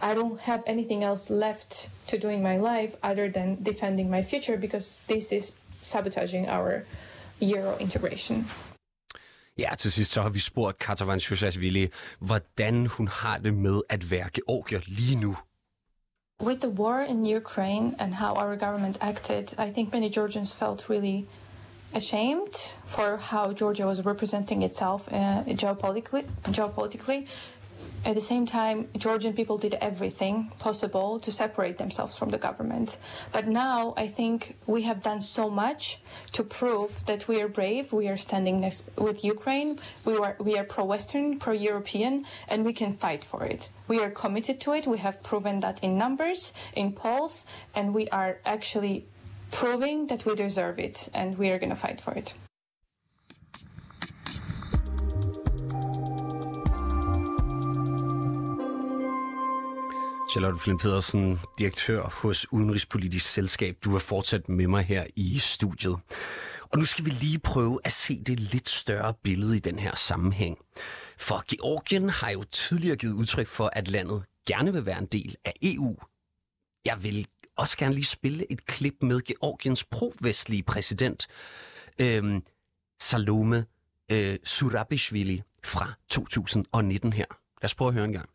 i 0.01 0.13
don't 0.13 0.39
have 0.39 0.63
anything 0.65 1.03
else 1.03 1.29
left 1.29 1.89
to 2.07 2.17
do 2.17 2.29
in 2.29 2.41
my 2.41 2.57
life 2.57 2.95
other 3.03 3.29
than 3.29 3.57
defending 3.61 4.09
my 4.09 4.23
future 4.23 4.57
because 4.57 4.99
this 5.07 5.31
is 5.31 5.51
sabotaging 5.81 6.47
our 6.47 6.85
euro 7.39 7.77
integration 7.79 8.45
Ja, 9.57 9.75
til 9.77 9.91
sidst 9.91 10.11
så 10.11 10.21
har 10.21 10.29
vi 10.29 10.39
spurgt 10.39 10.79
Katavan 10.79 11.19
Shusashvili, 11.19 11.87
hvordan 12.19 12.85
hun 12.85 13.07
har 13.07 13.37
det 13.37 13.53
med 13.53 13.81
at 13.89 14.11
være 14.11 14.29
georgier 14.33 14.79
lige 14.87 15.15
nu. 15.15 15.37
With 16.41 16.61
the 16.61 16.69
war 16.69 17.03
in 17.03 17.23
Ukraine 17.23 17.95
and 17.99 18.15
how 18.15 18.33
our 18.33 18.55
government 18.55 18.97
acted, 18.99 19.53
I 19.59 19.69
think 19.69 19.93
many 19.93 20.09
Georgians 20.09 20.53
felt 20.53 20.89
really 20.89 21.27
ashamed 21.93 22.55
for 22.83 23.17
how 23.17 23.53
Georgia 23.53 23.85
was 23.85 24.03
representing 24.03 24.63
itself 24.63 25.07
uh, 25.11 25.43
geopolitically. 25.43 26.25
Geopolitically, 26.45 27.27
at 28.03 28.15
the 28.15 28.21
same 28.21 28.45
time, 28.45 28.87
Georgian 28.97 29.33
people 29.33 29.57
did 29.57 29.75
everything 29.75 30.51
possible 30.57 31.19
to 31.19 31.31
separate 31.31 31.77
themselves 31.77 32.17
from 32.17 32.29
the 32.29 32.37
government. 32.39 32.97
But 33.31 33.47
now 33.47 33.93
I 33.95 34.07
think 34.07 34.55
we 34.65 34.81
have 34.83 35.03
done 35.03 35.21
so 35.21 35.49
much 35.49 35.99
to 36.31 36.43
prove 36.43 37.05
that 37.05 37.27
we 37.27 37.41
are 37.41 37.47
brave. 37.47 37.93
We 37.93 38.07
are 38.07 38.17
standing 38.17 38.59
next 38.59 38.85
with 38.97 39.23
Ukraine. 39.23 39.77
We 40.03 40.17
are 40.17 40.35
we 40.39 40.57
are 40.57 40.63
pro-Western, 40.63 41.37
pro-European, 41.37 42.25
and 42.47 42.65
we 42.65 42.73
can 42.73 42.91
fight 42.91 43.23
for 43.23 43.43
it. 43.45 43.69
We 43.87 43.99
are 43.99 44.09
committed 44.09 44.59
to 44.61 44.73
it. 44.73 44.87
We 44.87 44.97
have 44.97 45.21
proven 45.21 45.59
that 45.59 45.83
in 45.83 45.97
numbers, 45.97 46.53
in 46.73 46.93
polls, 46.93 47.45
and 47.75 47.93
we 47.93 48.09
are 48.09 48.39
actually 48.45 49.05
proving 49.51 50.07
that 50.07 50.25
we 50.25 50.33
deserve 50.33 50.79
it, 50.79 51.09
and 51.13 51.37
we 51.37 51.49
are 51.51 51.59
going 51.59 51.69
to 51.69 51.75
fight 51.75 52.01
for 52.01 52.13
it. 52.13 52.33
Charlotte 60.31 60.59
Flynn 60.59 60.77
Pedersen, 60.77 61.39
direktør 61.59 62.03
hos 62.03 62.53
Udenrigspolitisk 62.53 63.29
Selskab. 63.29 63.77
Du 63.83 63.91
har 63.91 63.99
fortsat 63.99 64.49
med 64.49 64.67
mig 64.67 64.83
her 64.83 65.05
i 65.15 65.39
studiet. 65.39 65.97
Og 66.61 66.77
nu 66.77 66.85
skal 66.85 67.05
vi 67.05 67.09
lige 67.09 67.39
prøve 67.39 67.79
at 67.83 67.91
se 67.91 68.23
det 68.23 68.39
lidt 68.39 68.69
større 68.69 69.13
billede 69.23 69.55
i 69.55 69.59
den 69.59 69.79
her 69.79 69.95
sammenhæng. 69.95 70.57
For 71.17 71.43
Georgien 71.47 72.09
har 72.09 72.29
jo 72.29 72.43
tidligere 72.43 72.95
givet 72.95 73.13
udtryk 73.13 73.47
for, 73.47 73.69
at 73.73 73.87
landet 73.87 74.23
gerne 74.47 74.73
vil 74.73 74.85
være 74.85 74.99
en 74.99 75.05
del 75.05 75.35
af 75.45 75.53
EU. 75.61 75.97
Jeg 76.85 77.03
vil 77.03 77.27
også 77.57 77.77
gerne 77.77 77.93
lige 77.95 78.05
spille 78.05 78.51
et 78.51 78.65
klip 78.65 78.95
med 79.01 79.21
Georgiens 79.21 79.83
pro-vestlige 79.83 80.63
præsident, 80.63 81.27
øhm, 82.01 82.43
Salome 83.01 83.65
øh, 84.11 84.37
Surabishvili 84.43 85.41
fra 85.63 85.93
2019 86.09 87.13
her. 87.13 87.25
Lad 87.61 87.65
os 87.65 87.75
prøve 87.75 87.87
at 87.87 87.93
høre 87.93 88.05
en 88.05 88.13
gang. 88.13 88.29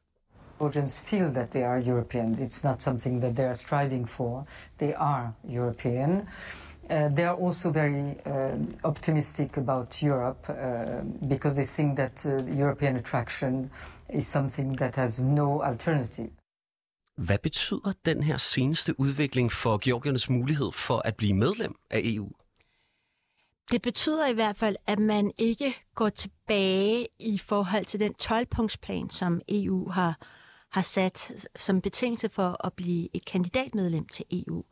Georgians 0.59 1.01
feel 1.01 1.31
that 1.33 1.51
they 1.51 1.65
are 1.65 1.79
Europeans. 1.79 2.41
It's 2.41 2.65
not 2.65 2.83
something 2.83 3.21
that 3.21 3.37
they 3.37 3.45
are 3.45 3.55
striving 3.55 4.07
for. 4.07 4.47
They 4.79 4.95
are 4.95 5.35
European. 5.45 6.27
Uh, 6.91 7.09
they 7.17 7.25
are 7.25 7.35
also 7.35 7.71
very 7.71 8.17
uh, 8.27 8.57
optimistic 8.85 9.57
about 9.57 10.03
Europe 10.03 10.49
uh, 10.49 11.03
because 11.29 11.57
they 11.57 11.65
think 11.65 11.97
that 11.97 12.25
uh, 12.27 12.45
European 12.59 12.97
attraction 12.97 13.71
is 14.09 14.27
something 14.27 14.79
that 14.79 14.95
has 14.97 15.25
no 15.25 15.63
alternative. 15.63 16.31
Hvad 17.17 17.39
betyder 17.39 17.93
den 18.07 18.23
her 18.23 18.37
seneste 18.37 19.01
udvikling 19.01 19.53
for 19.53 19.79
Georgiernes 19.79 20.31
mulighed 20.31 20.73
for 20.73 21.03
at 21.05 21.17
blive 21.17 21.35
medlem 21.35 21.75
af 21.91 22.01
EU? 22.05 22.29
Det 23.71 23.83
betyder 23.83 24.27
i 24.27 24.33
hvert 24.33 24.57
fald, 24.57 24.77
at 24.87 24.99
man 24.99 25.33
ikke 25.39 25.75
går 25.95 26.09
tilbage 26.09 27.09
i 27.19 27.39
forhold 27.39 27.85
til 27.85 28.01
den 28.01 28.15
12-punktsplan, 28.23 29.11
som 29.11 29.41
EU 29.49 29.91
har 29.91 30.19
har 30.71 30.83
sat 30.83 31.47
som 31.57 31.81
betingelse 31.81 32.29
for 32.29 32.67
at 32.67 32.73
blive 32.73 33.09
et 33.13 33.25
kandidatmedlem 33.25 34.07
til 34.09 34.25
EU. 34.31 34.65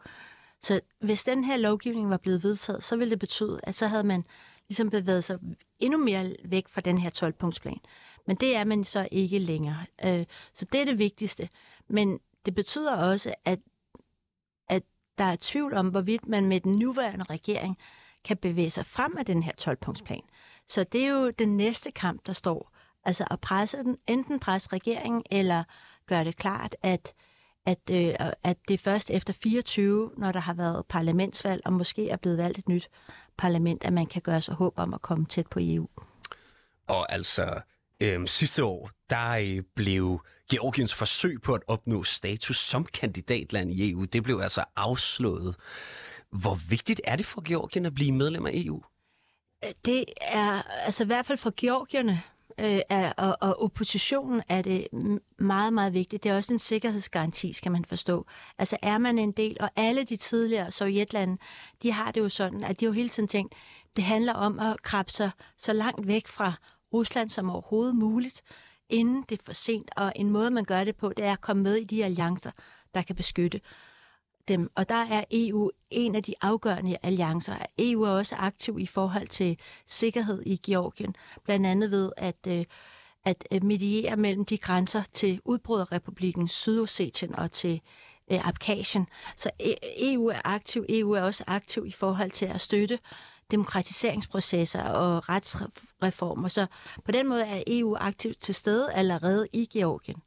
Så 0.63 0.81
hvis 1.01 1.25
den 1.25 1.45
her 1.45 1.57
lovgivning 1.57 2.11
var 2.11 2.17
blevet 2.17 2.45
vedtaget, 2.45 2.85
så 2.85 2.97
ville 2.97 3.11
det 3.11 3.19
betyde, 3.19 3.61
at 3.63 3.75
så 3.75 3.87
havde 3.87 4.05
man 4.05 4.25
ligesom 4.69 4.91
bevæget 4.91 5.25
sig 5.25 5.39
endnu 5.79 5.99
mere 5.99 6.37
væk 6.45 6.69
fra 6.69 6.81
den 6.81 6.99
her 6.99 7.11
12-punktsplan. 7.11 7.81
Men 8.27 8.37
det 8.37 8.57
er 8.57 8.65
man 8.65 8.85
så 8.85 9.09
ikke 9.11 9.39
længere. 9.39 9.87
Øh, 10.05 10.27
så 10.53 10.65
det 10.73 10.81
er 10.81 10.85
det 10.85 10.99
vigtigste. 10.99 11.49
Men 11.89 12.21
det 12.47 12.55
betyder 12.55 12.93
også, 12.93 13.35
at, 13.45 13.61
at 14.69 14.83
der 15.19 15.25
er 15.25 15.37
tvivl 15.41 15.75
om, 15.75 15.89
hvorvidt 15.89 16.29
man 16.29 16.47
med 16.47 16.61
den 16.61 16.73
nuværende 16.73 17.25
regering 17.31 17.79
kan 18.25 18.37
bevæge 18.37 18.71
sig 18.71 18.87
frem 18.87 19.17
af 19.19 19.27
den 19.27 19.43
her 19.43 19.53
12-punktsplan. 19.61 20.29
Så 20.69 20.85
det 20.85 21.05
er 21.05 21.09
jo 21.09 21.31
den 21.31 21.57
næste 21.57 21.91
kamp, 21.91 22.27
der 22.27 22.33
står. 22.33 22.74
Altså 23.05 23.25
at 23.31 23.41
presse 23.41 23.77
den, 23.77 23.97
enten 24.07 24.41
presse 24.41 24.69
regeringen, 24.73 25.23
eller 25.31 25.65
gøre 26.07 26.25
det 26.25 26.37
klart, 26.37 26.77
at, 26.83 27.13
at, 27.67 27.91
øh, 27.91 28.15
at 28.45 28.57
det 28.69 28.75
er 28.75 28.79
først 28.79 29.11
efter 29.11 29.33
24, 29.33 30.11
når 30.17 30.33
der 30.33 30.41
har 30.41 30.55
været 30.55 30.87
parlamentsvalg, 30.89 31.63
og 31.65 31.73
måske 31.73 32.11
er 32.11 32.17
blevet 32.17 32.39
valgt 32.39 32.59
et 32.59 32.69
nyt 32.69 32.91
parlament, 33.37 33.85
at 33.85 33.93
man 33.93 34.07
kan 34.07 34.23
gøre 34.23 34.41
sig 34.41 34.55
håb 34.55 34.79
om 34.79 34.95
at 34.95 35.03
komme 35.03 35.27
tæt 35.27 35.47
på 35.47 35.59
EU. 35.63 35.89
Og 36.87 37.13
altså, 37.13 37.61
øh, 38.01 38.27
sidste 38.27 38.65
år, 38.65 38.91
der 39.11 39.31
øh, 39.31 39.63
blev 39.75 40.21
Georgiens 40.51 40.95
forsøg 40.95 41.43
på 41.43 41.55
at 41.55 41.63
opnå 41.67 42.05
status 42.05 42.57
som 42.57 42.85
kandidatland 42.85 43.73
i 43.73 43.91
EU, 43.91 44.05
det 44.05 44.23
blev 44.23 44.39
altså 44.43 44.65
afslået. 44.77 45.57
Hvor 46.31 46.55
vigtigt 46.69 47.01
er 47.05 47.17
det 47.17 47.27
for 47.27 47.41
Georgien 47.49 47.87
at 47.87 47.95
blive 47.95 48.13
medlem 48.13 48.47
af 48.47 48.51
EU? 48.55 48.83
Det 49.85 50.05
er 50.21 50.63
altså 50.63 51.05
i 51.05 51.07
hvert 51.07 51.27
fald 51.27 51.39
for 51.39 51.53
georgierne 51.57 52.23
øh, 52.59 52.81
er, 52.89 53.13
og, 53.13 53.37
og 53.41 53.63
oppositionen 53.63 54.43
er 54.49 54.63
det 54.63 54.89
meget, 55.39 55.73
meget 55.73 55.95
vigtigt. 55.95 56.23
Det 56.23 56.31
er 56.31 56.37
også 56.37 56.53
en 56.53 56.59
sikkerhedsgaranti, 56.59 57.53
skal 57.53 57.73
man 57.73 57.85
forstå. 57.85 58.27
Altså 58.59 58.77
er 58.83 58.99
man 58.99 59.19
en 59.19 59.33
del, 59.33 59.57
og 59.61 59.71
alle 59.77 60.05
de 60.05 60.17
tidligere 60.17 60.73
sovjetlande, 60.73 61.39
de 61.83 61.93
har 61.93 62.11
det 62.11 62.21
jo 62.21 62.29
sådan, 62.29 62.65
at 62.65 62.81
de 62.81 62.85
jo 62.85 62.93
hele 62.93 63.09
tiden 63.09 63.29
tænkt, 63.29 63.55
det 63.97 64.05
handler 64.05 64.33
om 64.33 64.59
at 64.59 64.83
krabbe 64.83 65.13
sig 65.13 65.31
så 65.59 65.73
langt 65.73 66.07
væk 66.07 66.27
fra 66.27 66.53
Rusland 66.93 67.31
som 67.31 67.51
overhovedet 67.51 67.95
muligt, 67.95 68.43
inden 68.89 69.25
det 69.29 69.41
er 69.41 69.45
for 69.45 69.53
sent. 69.53 69.91
Og 69.97 70.13
en 70.17 70.31
måde, 70.31 70.51
man 70.51 70.65
gør 70.65 70.85
det 70.85 70.97
på, 70.97 71.13
det 71.17 71.25
er 71.25 71.33
at 71.33 71.41
komme 71.41 71.63
med 71.63 71.75
i 71.75 71.85
de 71.85 72.05
alliancer, 72.05 72.51
der 72.95 73.03
kan 73.03 73.17
beskytte 73.17 73.61
dem. 74.49 74.71
Og 74.75 74.89
der 74.89 74.95
er 75.11 75.25
EU 75.31 75.71
en 75.91 76.15
af 76.15 76.23
de 76.23 76.35
afgørende 76.41 76.97
alliancer. 77.03 77.57
EU 77.79 78.03
er 78.03 78.11
også 78.11 78.35
aktiv 78.37 78.79
i 78.79 78.87
forhold 78.87 79.29
til 79.29 79.59
sikkerhed 79.87 80.43
i 80.47 80.57
Georgien, 80.57 81.15
blandt 81.45 81.67
andet 81.67 81.91
ved 81.91 82.13
at, 82.17 82.47
øh, 82.49 82.65
at 83.25 83.45
øh, 83.51 83.65
mediere 83.65 84.17
mellem 84.17 84.45
de 84.45 84.59
grænser 84.59 85.03
til 85.13 85.41
udbryderrepublikken 85.45 86.49
Sydossetien 86.49 87.35
og 87.35 87.53
til 87.53 87.81
øh, 88.31 88.49
Abkhazien. 88.49 89.07
Så 89.37 89.51
EU 89.99 90.29
er 90.29 90.41
aktiv. 90.45 90.85
EU 90.89 91.13
er 91.13 91.23
også 91.23 91.45
aktiv 91.47 91.87
i 91.87 91.93
forhold 91.93 92.31
til 92.31 92.47
at 92.47 92.61
støtte 92.61 92.99
demokratiseringsprocesser 93.51 94.83
og 94.83 95.29
retsreformer. 95.29 96.49
Så 96.49 96.67
på 97.05 97.13
den 97.13 97.29
måde 97.29 97.45
er 97.45 97.63
EU 97.67 97.97
aktivt 97.97 98.41
til 98.41 98.55
stede 98.55 98.93
allerede 98.93 99.49
i 99.53 99.67
Georgien. 99.73 100.23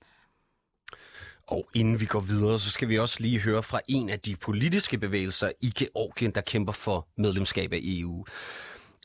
Og 1.48 1.70
inden 1.74 2.00
vi 2.00 2.06
går 2.06 2.20
videre, 2.20 2.60
så 2.60 2.72
skal 2.72 2.90
vi 2.90 3.00
også 3.00 3.18
lige 3.20 3.40
høre 3.40 3.64
fra 3.64 3.80
en 3.88 4.10
af 4.10 4.20
de 4.20 4.36
politiske 4.36 4.98
bevægelser 4.98 5.52
i 5.62 5.74
Georgien, 5.78 6.32
der 6.32 6.42
kæmper 6.42 6.74
for 6.74 7.08
medlemskab 7.18 7.74
af 7.74 7.80
EU 7.84 8.26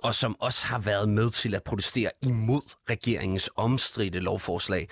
og 0.03 0.15
som 0.15 0.37
også 0.41 0.67
har 0.67 0.79
været 0.79 1.09
med 1.09 1.31
til 1.31 1.55
at 1.55 1.63
protestere 1.63 2.11
imod 2.23 2.75
regeringens 2.91 3.51
omstridte 3.57 4.19
lovforslag. 4.19 4.89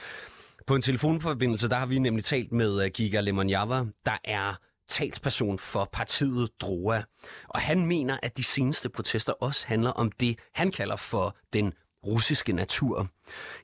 På 0.66 0.74
en 0.74 0.82
telefonforbindelse, 0.82 1.68
der 1.68 1.76
har 1.76 1.86
vi 1.86 1.98
nemlig 1.98 2.24
talt 2.24 2.52
med 2.52 2.84
øh, 2.84 2.90
Giga 2.90 3.20
Lemonjava, 3.20 3.84
der 4.06 4.18
er 4.24 4.54
talsperson 4.88 5.58
for 5.58 5.88
partiet 5.92 6.50
DROA. 6.60 7.02
Og 7.48 7.60
han 7.60 7.86
mener, 7.86 8.18
at 8.22 8.36
de 8.36 8.44
seneste 8.44 8.88
protester 8.88 9.32
også 9.32 9.66
handler 9.66 9.90
om 9.90 10.12
det, 10.12 10.38
han 10.54 10.70
kalder 10.70 10.96
for 10.96 11.36
den 11.52 11.72
russiske 12.06 12.52
natur 12.52 13.08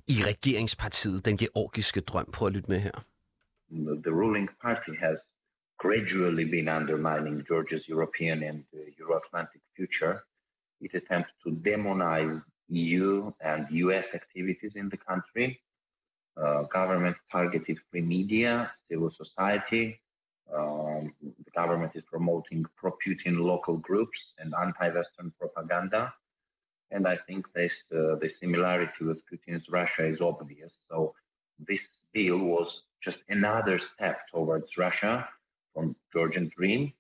i 0.08 0.22
regeringspartiet, 0.22 1.24
den 1.24 1.36
georgiske 1.36 2.00
drøm. 2.00 2.30
Prøv 2.32 2.46
at 2.46 2.52
lytte 2.52 2.70
med 2.70 2.80
her. 2.80 3.04
The 3.70 4.12
ruling 4.12 4.48
party 4.60 4.94
has 4.96 5.22
gradually 5.78 6.44
been 6.44 6.68
undermining 6.68 7.44
Georgia's 7.46 7.88
European 7.88 8.42
and 8.42 8.64
uh, 8.74 8.80
Euro-Atlantic 8.98 9.60
future. 9.74 10.24
It 10.80 10.94
attempts 10.94 11.32
to 11.44 11.50
demonize 11.50 12.42
EU 12.68 13.32
and 13.40 13.66
US 13.70 14.14
activities 14.14 14.76
in 14.76 14.88
the 14.88 14.96
country. 14.96 15.60
Uh, 16.36 16.62
government 16.64 17.16
targeted 17.30 17.78
free 17.90 18.02
media, 18.02 18.70
civil 18.88 19.10
society. 19.10 20.00
Um, 20.54 21.12
the 21.20 21.50
government 21.54 21.92
is 21.94 22.04
promoting 22.04 22.64
pro-Putin 22.76 23.38
local 23.38 23.78
groups 23.78 24.32
and 24.38 24.54
anti-Western 24.54 25.32
propaganda. 25.38 26.12
And 26.90 27.06
I 27.08 27.16
think 27.16 27.52
this, 27.52 27.82
uh, 27.92 28.14
the 28.16 28.28
similarity 28.28 29.04
with 29.04 29.22
Putin's 29.26 29.68
Russia 29.68 30.04
is 30.04 30.20
obvious. 30.20 30.76
So 30.88 31.14
this 31.58 31.98
bill 32.12 32.38
was 32.38 32.82
just 33.04 33.18
another 33.28 33.78
step 33.78 34.16
towards 34.32 34.66
Russia 34.78 35.28
from 35.74 35.96
Georgian 36.12 36.50
Dream. 36.56 36.92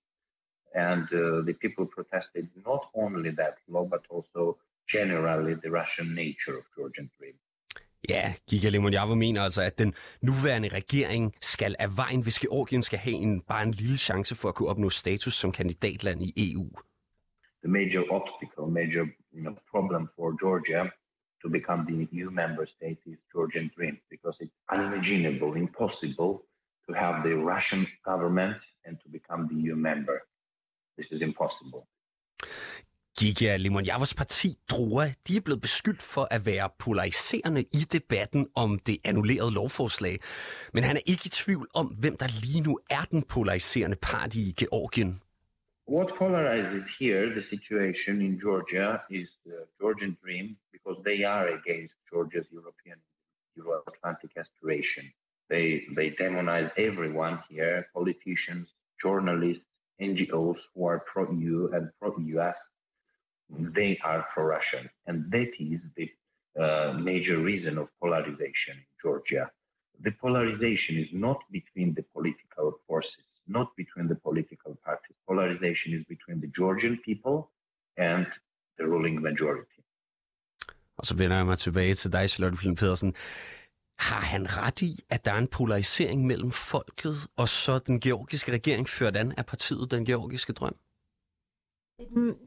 And 0.74 1.04
uh, 1.12 1.42
the 1.48 1.54
people 1.62 1.86
protested 1.86 2.48
not 2.66 2.82
only 2.94 3.30
that 3.30 3.56
law, 3.68 3.84
but 3.84 4.04
also 4.10 4.58
generally 4.88 5.54
the 5.54 5.70
Russian 5.70 6.14
nature 6.14 6.58
of 6.58 6.64
Georgian 6.76 7.10
Dream. 7.18 7.34
Ja, 8.08 8.32
Giga 8.50 8.68
Lemonjava 8.68 9.14
mener 9.14 9.42
altså, 9.42 9.62
at 9.62 9.78
den 9.78 9.94
nuværende 10.22 10.68
regering 10.68 11.34
skal 11.40 11.76
af 11.78 11.96
vejen, 11.96 12.22
hvis 12.22 12.38
Georgien 12.38 12.82
skal 12.82 12.98
have 12.98 13.16
en, 13.16 13.40
bare 13.40 13.62
en 13.62 13.70
lille 13.70 13.96
chance 13.96 14.34
for 14.34 14.48
at 14.48 14.54
kunne 14.54 14.68
opnå 14.68 14.90
status 14.90 15.34
som 15.34 15.52
kandidatland 15.52 16.22
i 16.22 16.52
EU. 16.52 16.68
The 17.64 17.70
major 17.70 18.02
obstacle, 18.10 18.66
major 18.80 19.04
you 19.34 19.42
know, 19.42 19.54
problem 19.70 20.08
for 20.16 20.26
Georgia 20.44 20.90
to 21.42 21.48
become 21.48 21.84
the 21.86 22.08
EU 22.12 22.30
member 22.30 22.66
state 22.66 22.98
is 23.06 23.18
Georgian 23.32 23.70
dream 23.76 23.98
because 24.10 24.36
it's 24.40 24.56
unimaginable, 24.74 25.54
impossible 25.54 26.32
to 26.86 26.92
have 26.94 27.22
the 27.26 27.34
Russian 27.34 27.86
government 28.04 28.56
and 28.84 28.96
to 29.02 29.08
become 29.08 29.48
the 29.48 29.56
EU 29.64 29.76
member. 29.76 30.18
This 30.96 31.08
is 31.12 31.20
impossible. 31.20 31.86
Giga 33.20 33.56
Limonjavas 33.56 34.14
parti, 34.14 34.58
Drua, 34.70 35.12
de 35.28 35.36
er 35.36 35.40
blevet 35.40 35.60
beskyldt 35.60 36.02
for 36.02 36.28
at 36.30 36.46
være 36.46 36.68
polariserende 36.78 37.60
i 37.62 37.86
debatten 37.92 38.48
om 38.54 38.78
det 38.78 38.98
annullerede 39.04 39.52
lovforslag. 39.52 40.18
Men 40.72 40.84
han 40.84 40.96
er 40.96 41.00
ikke 41.06 41.22
i 41.26 41.28
tvivl 41.28 41.68
om, 41.74 41.86
hvem 41.86 42.16
der 42.16 42.28
lige 42.42 42.60
nu 42.60 42.78
er 42.90 43.02
den 43.10 43.22
polariserende 43.22 43.96
part 43.96 44.34
i 44.34 44.54
Georgien. 44.58 45.20
What 45.86 46.16
polarizes 46.16 46.84
here 46.98 47.32
the 47.32 47.40
situation 47.40 48.20
in 48.20 48.38
Georgia 48.38 49.02
is 49.08 49.30
the 49.44 49.66
Georgian 49.80 50.16
dream 50.22 50.56
because 50.72 50.98
they 51.04 51.24
are 51.24 51.48
against 51.48 51.94
Georgia's 52.10 52.46
European 52.50 52.98
Euro-Atlantic 53.56 54.32
aspiration. 54.36 55.12
They 55.48 55.86
they 55.96 56.10
demonize 56.10 56.70
everyone 56.76 57.42
here, 57.48 57.88
politicians, 57.94 58.66
journalists, 59.00 59.64
NGOs 60.00 60.58
who 60.74 60.86
are 60.86 61.00
pro-EU 61.10 61.70
and 61.72 61.90
pro-US 62.00 62.58
they 63.50 63.98
are 64.02 64.26
pro-Russian, 64.34 64.90
and 65.06 65.30
that 65.30 65.52
is 65.60 65.86
the 65.96 66.10
uh, 66.60 66.94
major 66.94 67.38
reason 67.38 67.78
of 67.78 67.88
polarization 68.00 68.76
in 68.76 68.86
Georgia. 69.00 69.50
The 70.00 70.10
polarization 70.10 70.96
is 70.96 71.12
not 71.12 71.38
between 71.52 71.94
the 71.94 72.02
political 72.12 72.80
forces, 72.86 73.25
not 73.56 73.68
between 73.80 74.06
the 74.12 74.18
political 74.26 74.72
parties. 74.86 75.16
Polarization 75.28 75.88
is 75.96 76.02
between 76.14 76.38
the 76.44 76.50
Georgian 76.58 76.94
people 77.08 77.36
and 78.08 78.26
the 78.78 78.86
ruling 78.92 79.16
majority. 79.28 79.80
Og 80.98 81.06
så 81.06 81.16
vender 81.16 81.36
jeg 81.36 81.46
mig 81.46 81.58
tilbage 81.58 81.94
til 81.94 82.12
dig, 82.12 82.30
Charlotte 82.30 82.58
Flynn 82.58 82.76
Pedersen. 82.76 83.14
Har 83.98 84.20
han 84.20 84.46
ret 84.58 84.82
i, 84.82 85.04
at 85.10 85.24
der 85.24 85.32
er 85.32 85.38
en 85.38 85.48
polarisering 85.48 86.26
mellem 86.26 86.50
folket 86.50 87.16
og 87.36 87.48
så 87.48 87.78
den 87.78 88.00
georgiske 88.00 88.52
regering 88.52 88.88
ført 88.88 89.16
an 89.16 89.32
af 89.38 89.46
partiet 89.46 89.90
Den 89.90 90.04
Georgiske 90.04 90.52
Drøm? 90.52 90.76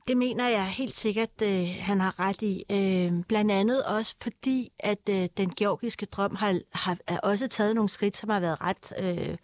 Det 0.08 0.18
mener 0.18 0.48
jeg 0.48 0.68
helt 0.68 0.96
sikkert, 0.96 1.42
øh, 1.44 1.68
han 1.80 2.00
har 2.00 2.20
ret 2.20 2.42
i. 2.42 2.66
Øh, 2.72 3.24
blandt 3.28 3.52
andet 3.52 3.86
også 3.86 4.16
fordi, 4.22 4.72
at 4.80 5.10
øh, 5.10 5.30
den 5.38 5.50
georgiske 5.50 6.06
drøm 6.06 6.36
har, 6.36 6.60
har, 6.72 6.98
har 7.08 7.20
også 7.20 7.48
taget 7.48 7.76
nogle 7.76 7.90
skridt, 7.90 8.18
som 8.18 8.30
har 8.30 8.40
været 8.40 8.62
ret, 8.62 8.94
øh, 9.00 9.38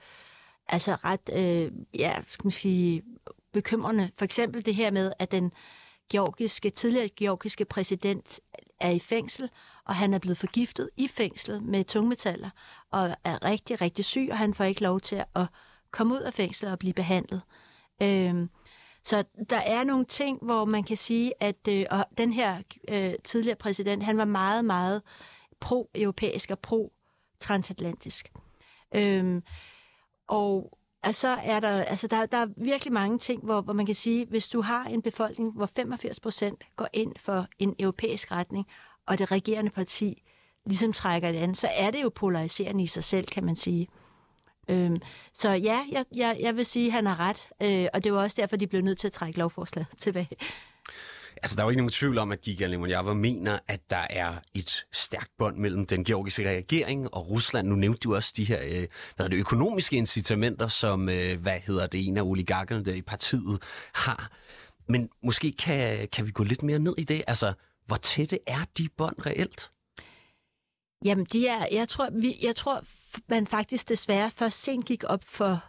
altså 0.67 0.95
ret, 1.03 1.29
øh, 1.33 1.71
ja, 1.99 2.21
skal 2.27 2.45
man 2.45 2.51
sige, 2.51 3.03
bekymrende. 3.53 4.11
For 4.17 4.25
eksempel 4.25 4.65
det 4.65 4.75
her 4.75 4.91
med, 4.91 5.11
at 5.19 5.31
den 5.31 5.51
georgiske, 6.09 6.69
tidligere 6.69 7.09
georgiske 7.09 7.65
præsident 7.65 8.39
er 8.79 8.89
i 8.89 8.99
fængsel, 8.99 9.49
og 9.85 9.95
han 9.95 10.13
er 10.13 10.19
blevet 10.19 10.37
forgiftet 10.37 10.89
i 10.97 11.07
fængslet 11.07 11.63
med 11.63 11.83
tungmetaller, 11.83 12.49
og 12.91 13.15
er 13.23 13.43
rigtig, 13.43 13.81
rigtig 13.81 14.05
syg, 14.05 14.27
og 14.31 14.37
han 14.37 14.53
får 14.53 14.63
ikke 14.63 14.83
lov 14.83 14.99
til 14.99 15.23
at 15.35 15.45
komme 15.91 16.13
ud 16.13 16.19
af 16.19 16.33
fængslet 16.33 16.71
og 16.71 16.79
blive 16.79 16.93
behandlet. 16.93 17.41
Øh, 18.01 18.47
så 19.03 19.23
der 19.49 19.57
er 19.57 19.83
nogle 19.83 20.05
ting, 20.05 20.39
hvor 20.41 20.65
man 20.65 20.83
kan 20.83 20.97
sige, 20.97 21.33
at 21.39 21.67
øh, 21.69 21.85
og 21.91 22.05
den 22.17 22.33
her 22.33 22.61
øh, 22.89 23.13
tidligere 23.23 23.55
præsident, 23.55 24.03
han 24.03 24.17
var 24.17 24.25
meget, 24.25 24.65
meget 24.65 25.01
pro-europæisk 25.59 26.51
og 26.51 26.59
pro-transatlantisk. 26.59 28.31
Øhm, 28.95 29.43
og 30.27 30.77
så 31.11 31.27
er 31.27 31.59
der, 31.59 31.83
altså 31.83 32.07
der, 32.07 32.25
der 32.25 32.37
er 32.37 32.47
virkelig 32.57 32.93
mange 32.93 33.17
ting, 33.17 33.43
hvor, 33.43 33.61
hvor 33.61 33.73
man 33.73 33.85
kan 33.85 33.95
sige, 33.95 34.25
hvis 34.25 34.49
du 34.49 34.61
har 34.61 34.85
en 34.85 35.01
befolkning, 35.01 35.53
hvor 35.53 35.65
85 35.65 36.19
procent 36.19 36.63
går 36.75 36.87
ind 36.93 37.13
for 37.17 37.47
en 37.59 37.75
europæisk 37.79 38.31
retning, 38.31 38.67
og 39.05 39.17
det 39.17 39.31
regerende 39.31 39.71
parti 39.71 40.23
ligesom 40.65 40.93
trækker 40.93 41.31
det 41.31 41.37
an, 41.37 41.55
så 41.55 41.67
er 41.77 41.91
det 41.91 42.03
jo 42.03 42.09
polariserende 42.15 42.83
i 42.83 42.87
sig 42.87 43.03
selv, 43.03 43.25
kan 43.25 43.45
man 43.45 43.55
sige. 43.55 43.87
Øhm, 44.67 44.97
så 45.33 45.49
ja, 45.49 45.79
jeg, 45.91 46.05
jeg, 46.15 46.37
jeg 46.39 46.55
vil 46.55 46.65
sige, 46.65 46.87
at 46.87 46.93
han 46.93 47.05
har 47.05 47.19
ret, 47.19 47.51
øh, 47.61 47.87
og 47.93 48.03
det 48.03 48.13
var 48.13 48.21
også 48.21 48.41
derfor, 48.41 48.55
de 48.55 48.67
blev 48.67 48.81
nødt 48.81 48.97
til 48.97 49.07
at 49.07 49.13
trække 49.13 49.39
lovforslaget 49.39 49.87
tilbage. 49.99 50.37
Altså, 51.43 51.55
der 51.55 51.61
er 51.61 51.65
jo 51.65 51.69
ikke 51.69 51.81
nogen 51.81 51.91
tvivl 51.91 52.17
om, 52.17 52.31
at 52.31 52.41
Giga 52.41 52.65
Lemonjava 52.65 53.13
mener, 53.13 53.59
at 53.67 53.89
der 53.89 54.07
er 54.09 54.33
et 54.53 54.85
stærkt 54.93 55.31
bånd 55.37 55.57
mellem 55.57 55.85
den 55.85 56.03
georgiske 56.03 56.49
regering 56.49 57.13
og 57.13 57.29
Rusland. 57.29 57.67
Nu 57.67 57.75
nævnte 57.75 57.99
du 57.99 58.15
også 58.15 58.33
de 58.37 58.43
her 58.43 58.59
øh, 58.63 58.87
hvad 59.15 59.29
det, 59.29 59.37
økonomiske 59.37 59.95
incitamenter, 59.95 60.67
som 60.67 61.09
øh, 61.09 61.41
hvad 61.41 61.59
hedder 61.59 61.87
det, 61.87 62.07
en 62.07 62.17
af 62.17 62.21
oligarkerne 62.21 62.85
der 62.85 62.93
i 62.93 63.01
partiet 63.01 63.63
har. 63.93 64.31
Men 64.87 65.09
måske 65.23 65.51
kan, 65.51 66.07
kan 66.07 66.25
vi 66.25 66.31
gå 66.31 66.43
lidt 66.43 66.63
mere 66.63 66.79
ned 66.79 66.93
i 66.97 67.03
det. 67.03 67.23
Altså, 67.27 67.53
hvor 67.85 67.97
tætte 67.97 68.39
er 68.47 68.65
de 68.77 68.89
bånd 68.97 69.25
reelt? 69.25 69.71
Jamen, 71.05 71.25
de 71.33 71.47
er, 71.47 71.67
jeg, 71.71 71.87
tror, 71.87 72.09
vi, 72.09 72.35
jeg 72.43 72.55
tror, 72.55 72.83
man 73.27 73.47
faktisk 73.47 73.89
desværre 73.89 74.31
først 74.31 74.61
sent 74.61 74.85
gik 74.85 75.03
op 75.03 75.23
for, 75.27 75.63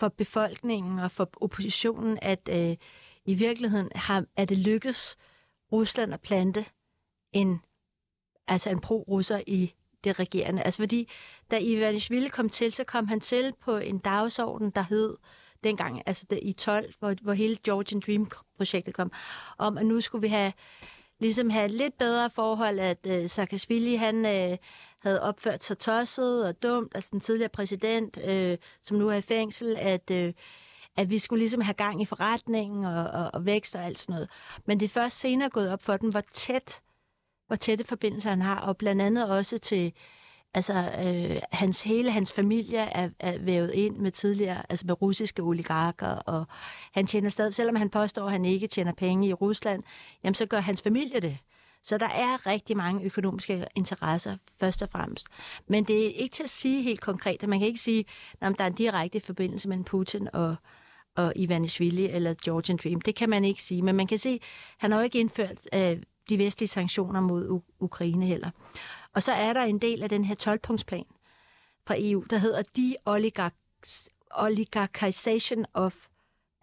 for 0.00 0.08
befolkningen 0.08 0.98
og 0.98 1.10
for 1.10 1.30
oppositionen, 1.40 2.18
at 2.22 2.48
øh, 2.52 2.76
i 3.24 3.34
virkeligheden 3.34 3.88
har, 3.94 4.24
er 4.36 4.44
det 4.44 4.58
lykkes 4.58 5.16
Rusland 5.72 6.14
at 6.14 6.20
plante 6.20 6.64
en, 7.32 7.60
altså 8.46 8.70
en 8.70 8.80
pro-russer 8.80 9.42
i 9.46 9.74
det 10.04 10.18
regerende. 10.18 10.62
Altså 10.62 10.82
fordi, 10.82 11.08
da 11.50 11.58
Ivanishvili 11.58 12.28
kom 12.28 12.48
til, 12.48 12.72
så 12.72 12.84
kom 12.84 13.08
han 13.08 13.20
til 13.20 13.52
på 13.60 13.76
en 13.76 13.98
dagsorden, 13.98 14.70
der 14.70 14.82
hed 14.82 15.16
dengang, 15.64 16.02
altså 16.06 16.26
det, 16.30 16.38
i 16.42 16.52
12, 16.52 16.94
hvor, 16.98 17.14
hvor 17.22 17.32
hele 17.32 17.56
Georgian 17.64 18.02
Dream-projektet 18.06 18.94
kom, 18.94 19.12
om 19.58 19.78
at 19.78 19.86
nu 19.86 20.00
skulle 20.00 20.22
vi 20.22 20.28
have 20.28 20.52
ligesom 21.20 21.50
have 21.50 21.68
lidt 21.68 21.98
bedre 21.98 22.30
forhold, 22.30 22.78
at 22.78 23.06
øh, 23.06 23.28
Saakashvili, 23.28 23.94
han 23.94 24.26
øh, 24.26 24.58
havde 24.98 25.22
opført 25.22 25.64
sig 25.64 25.78
tosset 25.78 26.46
og 26.46 26.62
dumt, 26.62 26.92
altså 26.94 27.08
den 27.12 27.20
tidligere 27.20 27.48
præsident, 27.48 28.18
øh, 28.24 28.58
som 28.82 28.96
nu 28.96 29.08
er 29.08 29.14
i 29.14 29.20
fængsel, 29.20 29.76
at, 29.76 30.10
øh, 30.10 30.32
at 31.00 31.10
vi 31.10 31.18
skulle 31.18 31.40
ligesom 31.40 31.60
have 31.60 31.74
gang 31.74 32.02
i 32.02 32.04
forretningen 32.04 32.84
og, 32.84 33.04
og, 33.04 33.30
og 33.34 33.46
vækst 33.46 33.76
og 33.76 33.84
alt 33.84 33.98
sådan 33.98 34.12
noget. 34.12 34.30
Men 34.66 34.80
det 34.80 34.86
er 34.86 34.90
først 34.90 35.20
senere 35.20 35.48
gået 35.48 35.70
op 35.70 35.82
for 35.82 35.96
dem, 35.96 36.10
hvor 36.10 36.22
tæt 36.32 36.80
hvor 37.46 37.56
tætte 37.56 37.84
forbindelser 37.84 38.30
han 38.30 38.42
har, 38.42 38.60
og 38.60 38.76
blandt 38.76 39.02
andet 39.02 39.30
også 39.30 39.58
til 39.58 39.92
Altså, 40.54 40.74
øh, 40.74 41.40
hans, 41.52 41.82
hele 41.82 42.10
hans 42.10 42.32
familie 42.32 42.78
er, 42.78 43.10
er 43.18 43.38
vævet 43.38 43.74
ind 43.74 43.96
med 43.96 44.10
tidligere, 44.10 44.62
altså 44.68 44.86
med 44.86 45.02
russiske 45.02 45.42
oligarker, 45.42 46.06
og 46.06 46.46
han 46.92 47.06
tjener 47.06 47.28
stadig, 47.28 47.54
selvom 47.54 47.76
han 47.76 47.90
påstår, 47.90 48.26
at 48.26 48.32
han 48.32 48.44
ikke 48.44 48.66
tjener 48.66 48.92
penge 48.92 49.28
i 49.28 49.32
Rusland, 49.32 49.82
jamen 50.24 50.34
så 50.34 50.46
gør 50.46 50.60
hans 50.60 50.82
familie 50.82 51.20
det. 51.20 51.38
Så 51.82 51.98
der 51.98 52.08
er 52.08 52.46
rigtig 52.46 52.76
mange 52.76 53.04
økonomiske 53.04 53.66
interesser, 53.74 54.36
først 54.60 54.82
og 54.82 54.88
fremmest. 54.88 55.28
Men 55.68 55.84
det 55.84 56.06
er 56.06 56.10
ikke 56.10 56.34
til 56.34 56.42
at 56.42 56.50
sige 56.50 56.82
helt 56.82 57.00
konkret, 57.00 57.42
at 57.42 57.48
man 57.48 57.58
kan 57.58 57.68
ikke 57.68 57.80
sige, 57.80 58.04
at 58.40 58.58
der 58.58 58.64
er 58.64 58.68
en 58.68 58.74
direkte 58.74 59.20
forbindelse 59.20 59.68
mellem 59.68 59.84
Putin 59.84 60.28
og, 60.32 60.56
og 61.16 61.32
Ivanishvili 61.36 62.06
eller 62.06 62.34
Georgian 62.44 62.78
Dream. 62.82 63.00
Det 63.00 63.14
kan 63.14 63.30
man 63.30 63.44
ikke 63.44 63.62
sige, 63.62 63.82
men 63.82 63.96
man 63.96 64.06
kan 64.06 64.18
se, 64.18 64.40
han 64.78 64.90
har 64.90 64.98
jo 64.98 65.04
ikke 65.04 65.20
indført 65.20 65.58
øh, 65.74 66.02
de 66.28 66.38
vestlige 66.38 66.68
sanktioner 66.68 67.20
mod 67.20 67.48
U- 67.48 67.76
Ukraine 67.80 68.26
heller. 68.26 68.50
Og 69.14 69.22
så 69.22 69.32
er 69.32 69.52
der 69.52 69.62
en 69.62 69.78
del 69.78 70.02
af 70.02 70.08
den 70.08 70.24
her 70.24 70.34
12-punktsplan 70.34 71.04
fra 71.86 71.94
EU, 71.98 72.24
der 72.30 72.38
hedder 72.38 72.62
de 72.76 72.96
Oligarchization 74.30 75.66
of 75.74 75.94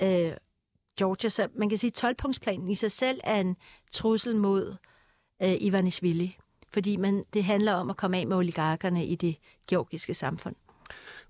øh, 0.01 0.31
Georgia. 0.97 1.29
Så 1.29 1.47
man 1.55 1.69
kan 1.69 1.77
sige, 1.77 1.91
at 1.95 2.15
12-punktsplanen 2.15 2.69
i 2.71 2.75
sig 2.75 2.91
selv 2.91 3.19
er 3.23 3.39
en 3.39 3.55
trussel 3.91 4.35
mod 4.35 4.75
øh, 5.41 5.55
Ivanishvili, 5.59 6.37
fordi 6.69 6.95
man, 6.95 7.23
det 7.33 7.43
handler 7.43 7.73
om 7.73 7.89
at 7.89 7.97
komme 7.97 8.17
af 8.17 8.27
med 8.27 8.37
oligarkerne 8.37 9.05
i 9.05 9.15
det 9.15 9.35
georgiske 9.67 10.13
samfund. 10.13 10.55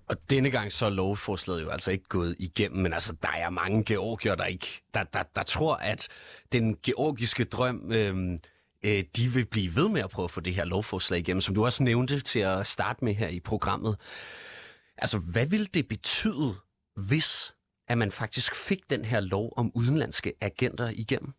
Og 0.08 0.16
denne 0.30 0.50
gang 0.50 0.72
så 0.72 0.86
er 0.86 0.90
lovforslaget 0.90 1.62
jo 1.62 1.70
altså 1.70 1.90
ikke 1.90 2.08
gået 2.08 2.36
igennem, 2.38 2.82
men 2.82 2.92
altså 2.92 3.12
der 3.22 3.28
er 3.28 3.50
mange 3.50 3.84
georgier, 3.84 4.34
der 4.34 4.44
ikke, 4.44 4.82
der, 4.94 5.04
der, 5.04 5.22
der 5.36 5.42
tror, 5.42 5.74
at 5.74 6.08
den 6.52 6.76
georgiske 6.82 7.44
drøm 7.44 7.92
øh, 7.92 8.38
øh, 8.84 9.04
de 9.16 9.28
vil 9.28 9.46
blive 9.46 9.76
ved 9.76 9.88
med 9.88 10.00
at 10.00 10.10
prøve 10.10 10.24
at 10.24 10.30
få 10.30 10.40
det 10.40 10.54
her 10.54 10.64
lovforslag 10.64 11.20
igennem, 11.20 11.40
som 11.40 11.54
du 11.54 11.64
også 11.64 11.82
nævnte 11.82 12.20
til 12.20 12.40
at 12.40 12.66
starte 12.66 13.04
med 13.04 13.14
her 13.14 13.28
i 13.28 13.40
programmet. 13.40 13.96
Altså, 14.98 15.18
hvad 15.18 15.46
vil 15.46 15.74
det 15.74 15.88
betyde, 15.88 16.54
hvis 16.96 17.54
at 17.88 17.98
man 17.98 18.12
faktisk 18.12 18.54
fik 18.54 18.90
den 18.90 19.04
her 19.04 19.20
lov 19.20 19.52
om 19.56 19.72
udenlandske 19.74 20.32
agenter 20.40 20.90
igennem? 20.94 21.32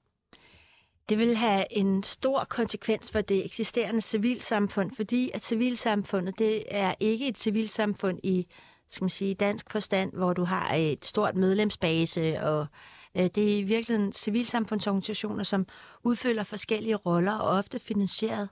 Det 1.10 1.18
vil 1.18 1.36
have 1.36 1.66
en 1.72 2.04
stor 2.04 2.44
konsekvens 2.44 3.12
for 3.12 3.22
det 3.22 3.46
eksisterende 3.46 4.02
civilsamfund, 4.02 4.92
fordi 4.96 5.32
at 5.34 5.44
civilsamfundet 5.44 6.40
det 6.40 6.64
er 6.68 6.94
ikke 7.00 7.28
et 7.28 7.38
civilsamfund 7.38 8.20
i 8.24 8.48
skal 8.92 9.04
man 9.04 9.10
sige, 9.10 9.36
dansk 9.36 9.72
forstand, 9.72 10.14
hvor 10.14 10.34
du 10.34 10.44
har 10.44 10.74
et 10.76 11.06
stort 11.06 11.36
medlemsbase 11.36 12.42
og 12.42 12.68
Øh, 13.16 13.30
det 13.36 13.54
er 13.54 13.58
i 13.58 13.64
virkeligheden 13.64 14.14
civilsamfundsorganisationer, 14.14 15.44
som 15.44 15.68
udfylder 16.04 16.44
forskellige 16.44 16.96
roller 16.96 17.34
og 17.34 17.58
ofte 17.58 17.80
finansieret 17.80 18.50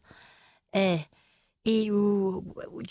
af 0.74 1.10
EU, 1.66 2.44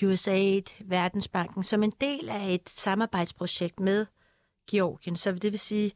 USA, 0.04 0.60
Verdensbanken, 0.80 1.62
som 1.62 1.82
en 1.82 1.92
del 2.00 2.28
af 2.28 2.54
et 2.54 2.70
samarbejdsprojekt 2.70 3.80
med 3.80 4.06
Georgien. 4.70 5.16
Så 5.16 5.32
det 5.32 5.52
vil 5.52 5.58
sige, 5.58 5.92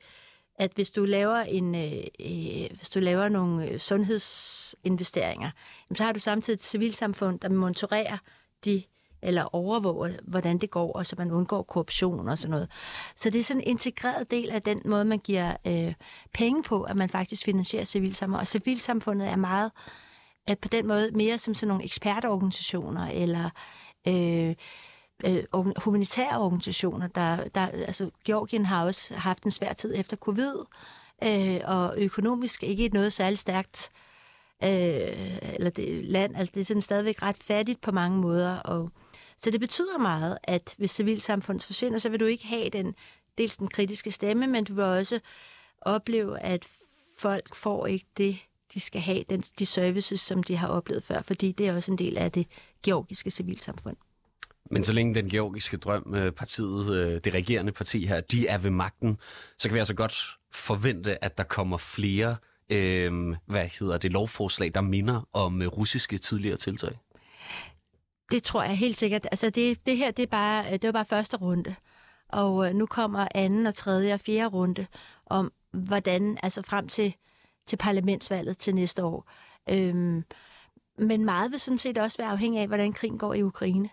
at 0.60 0.72
hvis 0.74 0.90
du 0.90 1.04
laver 1.04 1.36
en, 1.36 1.74
øh, 1.74 2.04
øh 2.20 2.76
hvis 2.76 2.90
du 2.94 2.98
laver 2.98 3.28
nogle 3.28 3.68
øh, 3.68 3.78
sundhedsinvesteringer, 3.78 5.50
jamen, 5.90 5.96
så 5.96 6.04
har 6.04 6.12
du 6.12 6.20
samtidig 6.20 6.56
et 6.56 6.62
civilsamfund, 6.62 7.40
der 7.40 7.48
monitorerer 7.48 8.16
de 8.64 8.82
eller 9.22 9.54
overvåger, 9.54 10.12
hvordan 10.22 10.58
det 10.58 10.70
går, 10.70 10.92
og 10.92 11.06
så 11.06 11.16
man 11.18 11.30
undgår 11.30 11.62
korruption 11.62 12.28
og 12.28 12.38
sådan 12.38 12.50
noget. 12.50 12.68
Så 13.16 13.30
det 13.30 13.38
er 13.38 13.42
sådan 13.42 13.62
en 13.62 13.66
integreret 13.66 14.30
del 14.30 14.50
af 14.50 14.62
den 14.62 14.82
måde, 14.84 15.04
man 15.04 15.18
giver 15.18 15.56
øh, 15.66 15.94
penge 16.34 16.62
på, 16.62 16.82
at 16.82 16.96
man 16.96 17.08
faktisk 17.08 17.44
finansierer 17.44 17.84
civilsamfundet. 17.84 18.40
Og 18.40 18.46
civilsamfundet 18.46 19.28
er 19.28 19.36
meget 19.36 19.72
øh, 20.50 20.56
på 20.56 20.68
den 20.68 20.86
måde 20.86 21.10
mere 21.14 21.38
som 21.38 21.54
sådan 21.54 21.68
nogle 21.68 21.84
ekspertorganisationer, 21.84 23.06
eller 23.06 23.50
øh, 24.08 24.54
øh, 25.24 25.44
humanitære 25.76 26.38
organisationer. 26.38 27.06
Der, 27.06 27.48
der, 27.48 27.66
altså, 27.66 28.10
Georgien 28.24 28.66
har 28.66 28.84
også 28.84 29.14
haft 29.14 29.44
en 29.44 29.50
svær 29.50 29.72
tid 29.72 29.94
efter 29.96 30.16
covid, 30.16 30.54
øh, 31.24 31.60
og 31.64 31.94
økonomisk 31.96 32.62
ikke 32.62 32.88
noget 32.88 33.12
særligt 33.12 33.40
stærkt 33.40 33.90
øh, 34.62 35.38
eller 35.54 35.70
det 35.70 36.04
land, 36.04 36.36
altså 36.36 36.52
det 36.54 36.60
er 36.60 36.64
sådan 36.64 36.82
stadigvæk 36.82 37.22
ret 37.22 37.36
fattigt 37.36 37.80
på 37.80 37.92
mange 37.92 38.18
måder, 38.18 38.56
og 38.56 38.90
så 39.36 39.50
det 39.50 39.60
betyder 39.60 39.98
meget, 39.98 40.38
at 40.42 40.74
hvis 40.78 40.90
civilsamfundet 40.90 41.64
forsvinder, 41.64 41.98
så 41.98 42.08
vil 42.08 42.20
du 42.20 42.24
ikke 42.24 42.46
have 42.46 42.68
den, 42.68 42.94
dels 43.38 43.56
den 43.56 43.68
kritiske 43.68 44.10
stemme, 44.10 44.46
men 44.46 44.64
du 44.64 44.74
vil 44.74 44.84
også 44.84 45.20
opleve, 45.80 46.40
at 46.40 46.66
folk 47.18 47.54
får 47.54 47.86
ikke 47.86 48.06
det, 48.16 48.38
de 48.74 48.80
skal 48.80 49.00
have, 49.00 49.24
den, 49.30 49.40
de 49.40 49.66
services, 49.66 50.20
som 50.20 50.42
de 50.42 50.56
har 50.56 50.68
oplevet 50.68 51.02
før, 51.02 51.22
fordi 51.22 51.52
det 51.52 51.68
er 51.68 51.74
også 51.74 51.92
en 51.92 51.98
del 51.98 52.18
af 52.18 52.32
det 52.32 52.46
georgiske 52.82 53.30
civilsamfund. 53.30 53.96
Men 54.70 54.84
så 54.84 54.92
længe 54.92 55.14
den 55.14 55.28
georgiske 55.28 55.76
drøm, 55.76 56.14
øh, 56.14 56.32
partiet, 56.32 56.94
øh, 56.94 57.20
det 57.24 57.34
regerende 57.34 57.72
parti 57.72 58.06
her, 58.06 58.20
de 58.20 58.46
er 58.46 58.58
ved 58.58 58.70
magten, 58.70 59.18
så 59.58 59.68
kan 59.68 59.74
vi 59.74 59.78
altså 59.78 59.94
godt 59.94 60.26
forvente, 60.52 61.24
at 61.24 61.38
der 61.38 61.44
kommer 61.44 61.76
flere 61.76 62.36
øh, 62.70 63.36
hvad 63.46 63.68
hedder 63.78 63.98
det, 63.98 64.12
lovforslag, 64.12 64.70
der 64.74 64.80
minder 64.80 65.28
om 65.32 65.62
øh, 65.62 65.68
russiske 65.68 66.18
tidligere 66.18 66.56
tiltag? 66.56 66.98
Det 68.30 68.42
tror 68.42 68.62
jeg 68.62 68.76
helt 68.76 68.96
sikkert. 68.96 69.26
Altså 69.30 69.50
det, 69.50 69.86
det 69.86 69.96
her, 69.96 70.10
det, 70.10 70.22
er 70.22 70.26
bare, 70.26 70.72
det 70.72 70.84
var 70.84 70.92
bare 70.92 71.04
første 71.04 71.36
runde. 71.36 71.74
Og 72.28 72.74
nu 72.74 72.86
kommer 72.86 73.28
anden 73.34 73.66
og 73.66 73.74
tredje 73.74 74.14
og 74.14 74.20
fjerde 74.20 74.46
runde 74.46 74.86
om, 75.26 75.52
hvordan, 75.72 76.38
altså 76.42 76.62
frem 76.62 76.88
til, 76.88 77.14
til 77.66 77.76
parlamentsvalget 77.76 78.58
til 78.58 78.74
næste 78.74 79.04
år. 79.04 79.30
Øhm, 79.68 80.24
men 80.98 81.24
meget 81.24 81.50
vil 81.50 81.60
sådan 81.60 81.78
set 81.78 81.98
også 81.98 82.18
være 82.18 82.30
afhængig 82.30 82.60
af, 82.60 82.66
hvordan 82.66 82.92
krigen 82.92 83.18
går 83.18 83.34
i 83.34 83.42
Ukraine. 83.42 83.88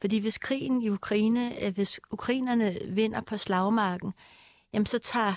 Fordi 0.00 0.18
hvis 0.18 0.38
krigen 0.38 0.82
i 0.82 0.88
Ukraine, 0.88 1.64
øh, 1.64 1.74
hvis 1.74 2.00
ukrainerne 2.10 2.78
vinder 2.88 3.20
på 3.20 3.36
slagmarken, 3.36 4.12
jamen 4.72 4.86
så 4.86 4.98
tager 4.98 5.34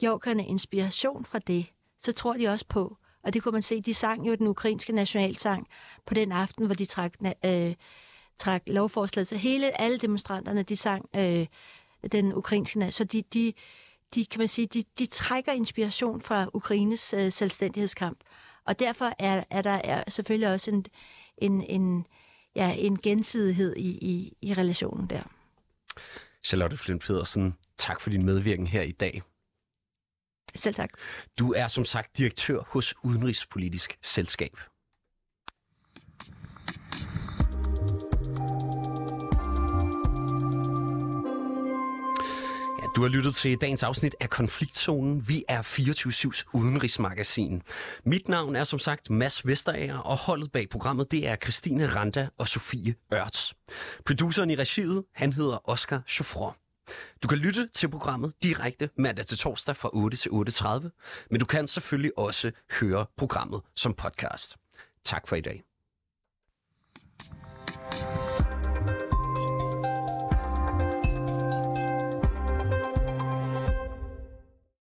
georgerne 0.00 0.46
inspiration 0.46 1.24
fra 1.24 1.38
det 1.38 1.66
så 2.04 2.12
tror 2.12 2.32
de 2.32 2.48
også 2.48 2.66
på, 2.68 2.96
og 3.22 3.34
det 3.34 3.42
kunne 3.42 3.52
man 3.52 3.62
se, 3.62 3.80
de 3.80 3.94
sang 3.94 4.28
jo 4.28 4.34
den 4.34 4.46
ukrainske 4.46 4.92
nationalsang 4.92 5.68
på 6.06 6.14
den 6.14 6.32
aften, 6.32 6.66
hvor 6.66 6.74
de 6.74 6.84
trak, 6.84 7.14
øh, 7.44 7.74
trak 8.38 8.62
lovforslaget. 8.66 9.28
Så 9.28 9.36
hele, 9.36 9.80
alle 9.80 9.98
demonstranterne, 9.98 10.62
de 10.62 10.76
sang 10.76 11.08
øh, 11.16 11.46
den 12.12 12.34
ukrainske 12.34 12.92
Så 12.92 13.04
de, 13.04 13.22
de, 13.22 13.52
de, 14.14 14.26
kan 14.26 14.38
man 14.38 14.48
sige, 14.48 14.66
de, 14.66 14.84
de 14.98 15.06
trækker 15.06 15.52
inspiration 15.52 16.20
fra 16.20 16.46
Ukraines 16.54 17.14
øh, 17.14 17.32
selvstændighedskamp. 17.32 18.18
Og 18.64 18.78
derfor 18.78 19.12
er, 19.18 19.44
er 19.50 19.62
der 19.62 19.80
er 19.84 20.10
selvfølgelig 20.10 20.52
også 20.52 20.70
en, 20.70 20.86
en, 21.38 21.62
en, 21.62 22.06
ja, 22.54 22.74
en 22.78 22.98
gensidighed 22.98 23.76
i, 23.76 23.88
i, 23.88 24.36
i 24.42 24.54
relationen 24.54 25.10
der. 25.10 25.22
Charlotte 26.44 26.76
Flint 26.76 27.02
Pedersen, 27.02 27.54
tak 27.78 28.00
for 28.00 28.10
din 28.10 28.26
medvirken 28.26 28.66
her 28.66 28.82
i 28.82 28.92
dag. 28.92 29.22
Selv 30.54 30.74
tak. 30.74 30.90
Du 31.38 31.52
er 31.52 31.68
som 31.68 31.84
sagt 31.84 32.18
direktør 32.18 32.62
hos 32.66 32.94
Udenrigspolitisk 33.04 33.98
Selskab. 34.02 34.56
Du 42.96 43.02
har 43.02 43.08
lyttet 43.08 43.34
til 43.34 43.56
dagens 43.60 43.82
afsnit 43.82 44.14
af 44.20 44.30
Konfliktzonen. 44.30 45.28
Vi 45.28 45.44
er 45.48 45.62
24-7's 45.62 46.50
udenrigsmagasin. 46.52 47.62
Mit 48.04 48.28
navn 48.28 48.56
er 48.56 48.64
som 48.64 48.78
sagt 48.78 49.10
Mads 49.10 49.46
Vesterager, 49.46 49.98
og 49.98 50.16
holdet 50.16 50.52
bag 50.52 50.68
programmet 50.70 51.10
det 51.10 51.28
er 51.28 51.36
Christine 51.36 51.86
Randa 51.86 52.28
og 52.38 52.48
Sofie 52.48 52.94
Ørts. 53.14 53.54
Produceren 54.04 54.50
i 54.50 54.54
regiet, 54.54 55.04
han 55.14 55.32
hedder 55.32 55.70
Oscar 55.70 56.02
Chauffeur. 56.08 56.56
Du 57.22 57.28
kan 57.28 57.38
lytte 57.38 57.68
til 57.74 57.88
programmet 57.88 58.32
direkte 58.42 58.90
mandag 58.98 59.26
til 59.26 59.38
torsdag 59.38 59.76
fra 59.76 59.90
8 59.92 60.16
til 60.16 60.28
8.30, 60.28 61.26
men 61.30 61.40
du 61.40 61.46
kan 61.46 61.66
selvfølgelig 61.66 62.18
også 62.18 62.50
høre 62.80 63.06
programmet 63.16 63.60
som 63.74 63.94
podcast. 63.94 64.56
Tak 65.04 65.28
for 65.28 65.36
i 65.36 65.40
dag. 65.40 65.64